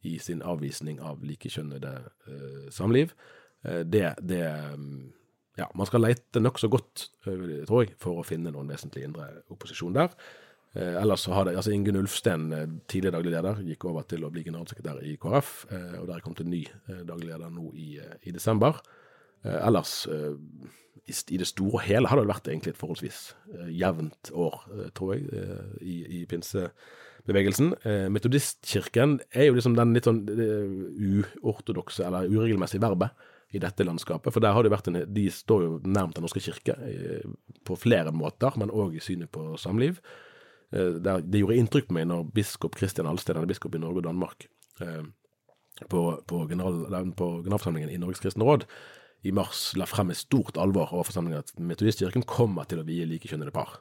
[0.08, 1.93] i sin avvisning av likekjønnede
[2.30, 3.14] eh, samliv.
[3.66, 4.43] Eh, det, det
[5.58, 9.30] ja, man skal lete nokså godt, eh, tror jeg, for å finne noen vesentlig indre
[9.54, 10.14] opposisjon der.
[10.78, 14.26] Eh, ellers så har det, altså Ingunn Ulfsten, eh, tidligere daglig leder, gikk over til
[14.28, 17.50] å bli generalsekretær i KrF, eh, og der er kommet en ny eh, daglig leder
[17.54, 18.78] nå i, eh, i desember.
[19.43, 20.36] Eh, ellers, eh,
[21.08, 23.20] i, det store og hele, har det vært egentlig et forholdsvis
[23.53, 27.74] eh, jevnt år, eh, tror jeg, eh, i, i pinsebevegelsen.
[28.14, 34.34] Metodistkirken er jo liksom den litt sånn uortodokse, eller uregelmessige verbet i dette landskapet.
[34.36, 36.76] For der har det vært en, de står jo nærmt Den norske kirke
[37.68, 40.01] på flere måter, men òg i synet på samliv.
[40.72, 44.10] Det gjorde inntrykk på meg når biskop Kristian Alsted, han er biskop i Norge og
[44.10, 44.49] Danmark,
[45.88, 46.82] på, på, general,
[47.16, 48.66] på generalforsamlingen i Norges kristne råd
[49.26, 53.07] i mars la frem med stort alvor overfor forsamlingen at Metodistkirken kommer til å vie
[53.09, 53.80] likekjønnede par.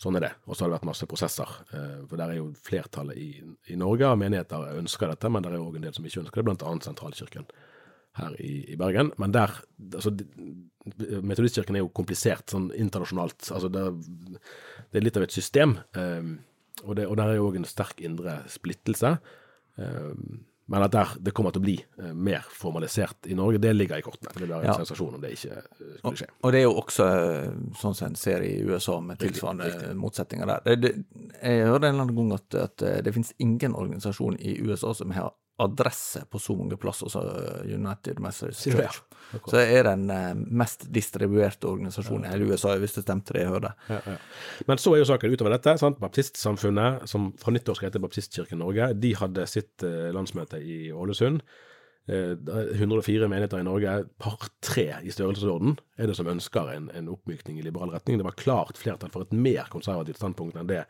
[0.00, 0.30] Sånn er det.
[0.48, 1.50] Og så har det vært masse prosesser.
[1.76, 5.52] eh, For der er jo flertallet i, i Norge av menigheter ønsker dette, men det
[5.52, 7.50] er òg en del som ikke ønsker det, annet Sentralkirken
[8.16, 9.12] her i, i Bergen.
[9.20, 9.52] Men der
[9.94, 10.14] altså,
[11.20, 13.44] Metodistkirken er jo komplisert sånn internasjonalt.
[13.52, 13.84] Altså, det,
[14.90, 15.76] det er litt av et system.
[15.92, 16.32] eh,
[16.86, 19.18] og, det, og der er jo òg en sterk indre splittelse.
[19.76, 20.14] eh,
[20.70, 23.98] men at der, det kommer til å bli eh, mer formalisert i Norge, det ligger
[23.98, 24.30] i kortene.
[24.36, 24.76] Det blir en Ja.
[24.78, 26.28] sensasjon om det ikke eh, skulle skje.
[26.46, 27.50] Og det er jo også eh,
[27.80, 30.62] sånn som en ser i USA, med tilsvarende motsetninger der.
[30.68, 30.92] Det, det,
[31.42, 35.10] jeg hørte en eller annen gang at, at det finnes ingen organisasjon i USA som
[35.16, 37.26] har adresse på så mange plasser som
[37.64, 39.00] United det, Church.
[39.00, 39.40] ja?
[39.46, 43.44] Så det er den eh, mest distribuerte organisasjonen i hele USA, hvis det stemte det
[43.44, 43.72] jeg hørte.
[43.90, 44.16] Ja, ja.
[44.66, 45.76] Men så er jo saken utover dette.
[45.78, 46.00] sant?
[46.02, 51.44] Baptistsamfunnet, som fra nyttår skal hete Baptistkirken Norge, de hadde sitt eh, landsmøte i Ålesund.
[52.10, 56.74] Eh, det er 104 menigheter i Norge, par tre i størrelsesorden, er det som ønsker
[56.74, 58.18] en, en oppmykning i liberal retning.
[58.18, 60.84] Det var klart flertall for et mer konservativt standpunkt enn det,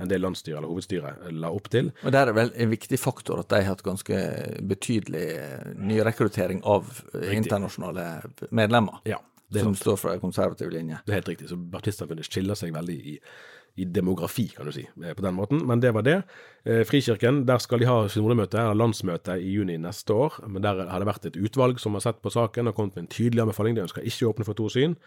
[0.00, 1.90] enn det landsstyret eller hovedstyret eh, la opp til.
[2.04, 4.20] Og der er vel en viktig faktor at de har hatt ganske
[4.68, 7.36] betydelig eh, nyrekruttering av riktig.
[7.40, 8.06] internasjonale
[8.50, 9.00] medlemmer.
[9.08, 9.84] Ja, det som sant.
[9.84, 11.02] står for en konservativ linje.
[11.06, 11.50] Det er helt riktig.
[11.52, 13.16] Så baptistsamfunnet skiller seg veldig i,
[13.76, 15.62] i demografi, kan du si, eh, på den måten.
[15.68, 16.18] Men det var det.
[16.64, 20.42] Eh, Frikirken, der skal de ha synodemøte, eller landsmøte, i juni neste år.
[20.48, 23.06] Men der har det vært et utvalg som har sett på saken og kommet med
[23.06, 23.78] en tydelig anbefaling.
[23.78, 24.98] De ønsker ikke å åpne for to syn.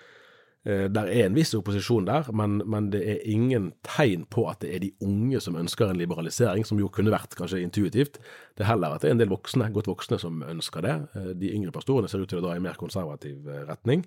[0.68, 4.60] Eh, Der er en viss opposisjon der, men, men det er ingen tegn på at
[4.60, 8.20] det er de unge som ønsker en liberalisering, som jo kunne vært kanskje intuitivt.
[8.58, 10.98] Det er heller at det er en del voksne, godt voksne som ønsker det.
[11.16, 14.04] Eh, De yngre pastorene ser ut til å dra i mer konservativ eh, retning.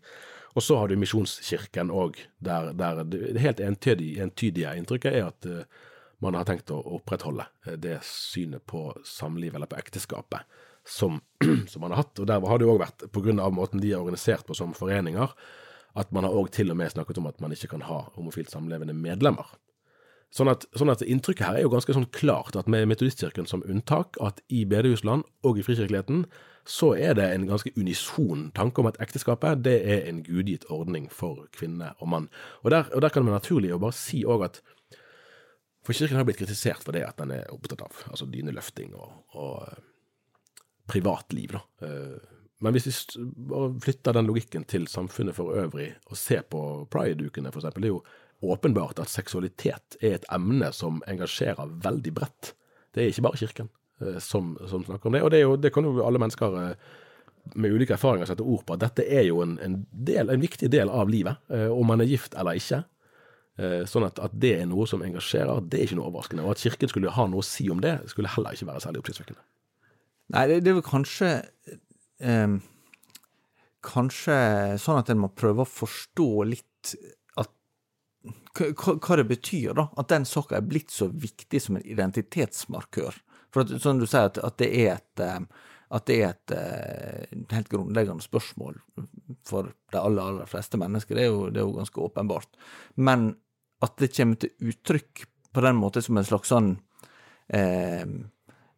[0.52, 5.46] Og så har du Misjonskirken òg, der, der det helt entydige, entydige inntrykket er at
[6.20, 7.46] man har tenkt å opprettholde
[7.80, 10.44] det synet på samlivet, eller på ekteskapet,
[10.84, 11.16] som,
[11.72, 12.20] som man har hatt.
[12.20, 14.76] Og der har det òg vært, på grunn av måten de er organisert på som
[14.76, 15.32] foreninger,
[15.98, 18.52] at man har òg til og med snakket om at man ikke kan ha homofilt
[18.52, 19.50] samlevende medlemmer.
[20.32, 23.64] Sånn at, sånn at inntrykket her er jo ganske sånn klart at med Metodistkirken som
[23.68, 26.24] unntak, at i bedehusland og i frikirkeligheten,
[26.64, 31.10] så er det en ganske unison tanke om at ekteskapet det er en gudgitt ordning
[31.12, 32.30] for kvinne og mann.
[32.62, 34.62] Og der, og der kan det være naturlig å bare si òg at
[35.82, 39.16] For kirken har blitt kritisert for det at den er opptatt av altså dyneløfting og,
[39.34, 39.80] og eh,
[40.86, 41.62] privatliv, da.
[42.62, 43.20] Men hvis vi
[43.82, 46.60] flytter den logikken til samfunnet for øvrig, og ser på
[46.92, 48.02] pride-ukene f.eks., det er jo
[48.42, 52.52] åpenbart at seksualitet er et emne som engasjerer veldig bredt.
[52.94, 53.70] Det er ikke bare kirken
[54.02, 56.88] eh, som, som snakker om det, og det, jo, det kan jo alle mennesker eh,
[57.58, 60.70] med ulike erfaringer sette ord på at dette er jo en, en, del, en viktig
[60.70, 62.84] del av livet, eh, om man er gift eller ikke.
[63.86, 66.42] Sånn at, at det er noe som engasjerer, det er ikke noe overraskende.
[66.46, 69.02] Og at Kirken skulle ha noe å si om det, skulle heller ikke være særlig
[69.02, 69.42] oppsiktsvekkende.
[70.32, 71.28] Nei, det, det er vel kanskje
[72.22, 72.60] em,
[73.82, 74.34] Kanskje
[74.78, 76.92] sånn at en må prøve å forstå litt
[77.34, 77.50] at
[78.54, 79.88] hva, det betyr, da.
[79.98, 83.18] At den saka er blitt så viktig som en identitetsmarkør.
[83.50, 85.24] For at, som du sier, at, at det er et
[85.92, 88.78] at det er et eh, helt grunnleggende spørsmål
[89.44, 91.18] for de aller, aller fleste mennesker.
[91.18, 92.56] Det er, jo, det er jo ganske åpenbart.
[92.96, 93.34] Men
[93.84, 96.70] at det kommer til uttrykk på den måten som en slags sånn
[97.52, 98.06] eh,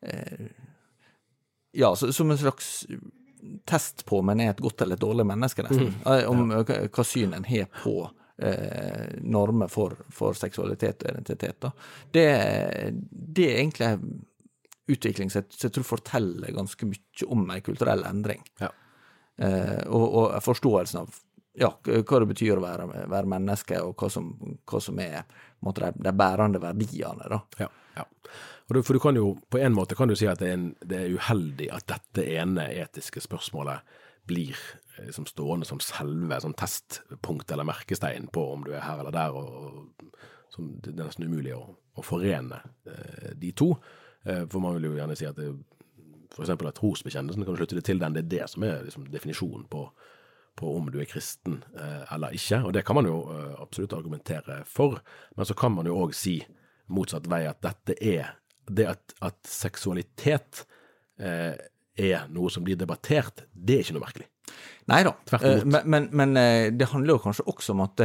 [0.03, 0.47] eh,
[1.75, 2.87] Ja, som en slags
[3.69, 5.95] test på om en er et godt eller et dårlig menneske, nesten.
[6.07, 7.97] Eh, Om hva, hva syn en har på
[8.43, 11.69] eh, normer for, for seksualitet og identitet.
[12.13, 12.27] Det,
[13.11, 14.25] det er egentlig en
[14.95, 18.43] utvikling som jeg, jeg tror forteller ganske mye om en kulturell endring.
[18.61, 18.73] Ja.
[19.39, 21.23] Eh, og, og forståelsen av
[21.59, 24.33] ja, hva det betyr å være, være menneske, og hva som,
[24.67, 25.23] hva som er
[25.65, 27.29] de, de bærende verdiene.
[27.31, 27.41] da.
[27.61, 28.07] Ja, ja.
[28.69, 30.71] Du, for du kan jo, på en måte kan du si at det er, en,
[30.81, 33.85] det er uheldig at dette ene etiske spørsmålet
[34.25, 34.57] blir
[35.03, 39.37] liksom stående som selve som testpunkt eller merkestein på om du er her eller der,
[39.37, 39.91] og,
[40.57, 41.67] og det er nesten umulig å,
[41.99, 43.75] å forene eh, de to.
[44.25, 46.51] Eh, for man vil jo gjerne si at f.eks.
[46.55, 49.85] at trosbekjennelsen kan slutte det til den, det er det som er liksom, definisjonen på,
[50.59, 52.63] på om du er kristen eh, eller ikke.
[52.67, 55.01] Og det kan man jo eh, absolutt argumentere for,
[55.37, 56.39] men så kan man jo òg si
[56.95, 58.35] motsatt vei at dette er
[58.71, 60.65] det at, at seksualitet
[61.21, 61.57] eh,
[61.95, 64.31] er noe som blir debattert, det er ikke noe merkelig.
[64.91, 65.15] Nei da.
[65.39, 66.39] Eh, men, men, men
[66.79, 68.03] det handler jo kanskje også om at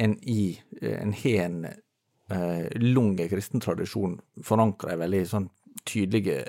[0.00, 5.50] en i en har en eh, lang kristen tradisjon forankra i veldig sånn
[5.88, 6.42] tydelige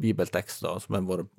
[0.00, 1.30] bibeltekster som har vært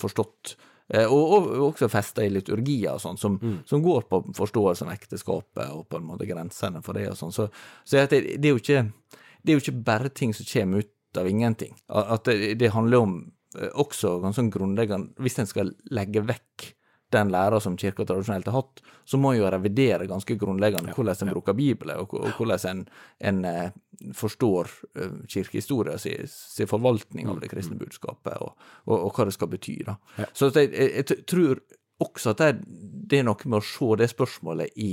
[0.00, 0.54] forstått,
[0.92, 5.70] og, og også festa i liturgier og sånn, som, som går på forståelsen av ekteskapet
[5.72, 7.32] og på en måte grensene for det og sånn.
[7.32, 7.48] Så,
[7.88, 8.82] så det, det, er ikke,
[9.40, 11.72] det er jo ikke bare ting som kommer ut av ingenting.
[11.88, 13.16] At det, det handler om
[13.56, 16.73] eh, også ganske sånn grunnleggende Hvis en skal legge vekk
[17.14, 21.26] den læra som kirka tradisjonelt har hatt, så må en jo revidere ganske grunnleggende hvordan
[21.26, 22.82] en bruker Bibelen, og, og hvordan en,
[23.30, 23.70] en eh,
[24.16, 24.70] forstår
[25.30, 28.58] kirkehistorien sin, si, si forvaltning av det kristne budskapet, og,
[28.88, 29.78] og, og hva det skal bety.
[29.86, 29.96] da.
[30.32, 31.62] Så jeg, jeg, jeg tror
[32.02, 32.50] også at det,
[33.10, 34.90] det er noe med å se det spørsmålet i,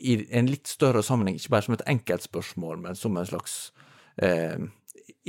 [0.00, 3.58] i en litt større sammenheng, ikke bare som et enkeltspørsmål, men som en slags
[4.22, 4.58] eh,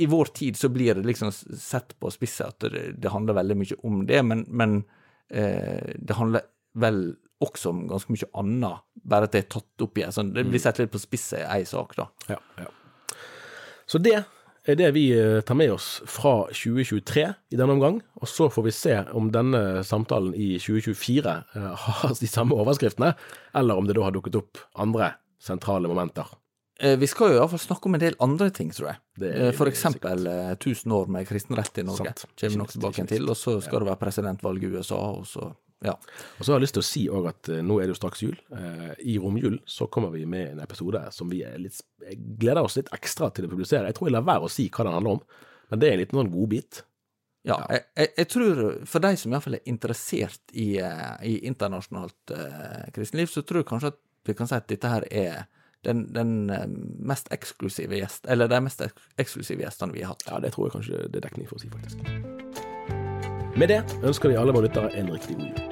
[0.00, 3.58] I vår tid så blir det liksom sett på spisset at det, det handler veldig
[3.60, 4.98] mye om det, men, men eh,
[5.32, 6.44] det handler
[6.78, 6.98] vel
[7.42, 10.44] også om ganske mye annet, bare at det er tatt opp i en sånn Det
[10.46, 12.06] blir sett litt på spisset i én sak, da.
[12.30, 12.68] Ja, ja.
[13.88, 14.20] Så det
[14.62, 17.98] er det vi eh, tar med oss fra 2023 i denne omgang.
[18.22, 23.12] Og så får vi se om denne samtalen i 2024 eh, har de samme overskriftene,
[23.58, 26.30] eller om det da har dukket opp andre sentrale momenter.
[26.82, 29.00] Eh, Vi skal jo iallfall snakke om en del andre ting, tror jeg.
[29.30, 32.14] Eh, For eksempel eh, 1000 år med kristen rett i Norge.
[32.16, 32.24] Sant.
[32.40, 33.28] Kommer vi nok tilbake til.
[33.30, 35.52] Og så skal det være presidentvalg i USA, og så
[35.82, 35.96] Ja.
[36.38, 38.20] Og så har jeg lyst til å si òg at nå er det jo straks
[38.22, 38.36] jul.
[39.02, 41.80] I romjul så kommer vi med en episode som vi er litt,
[42.38, 43.88] gleder oss litt ekstra til å publisere.
[43.90, 45.22] Jeg tror jeg lar være å si hva den handler om,
[45.72, 46.82] men det er en liten sånn godbit.
[47.44, 52.84] Ja, Jeg, jeg, jeg tror for de som iallfall er interessert i, i internasjonalt eh,
[52.94, 53.98] kristenliv, så tror jeg kanskje at
[54.30, 55.48] vi kan si at dette her er
[55.86, 56.66] den, den eh,
[57.02, 58.84] mest eksklusive gjest, eller de mest
[59.18, 60.26] eksklusive gjestene vi har hatt.
[60.28, 61.98] Ja, det tror jeg kanskje det er dekning for å si, faktisk.
[63.58, 65.71] Med det ønsker vi alle våre lyttere en riktig god jul.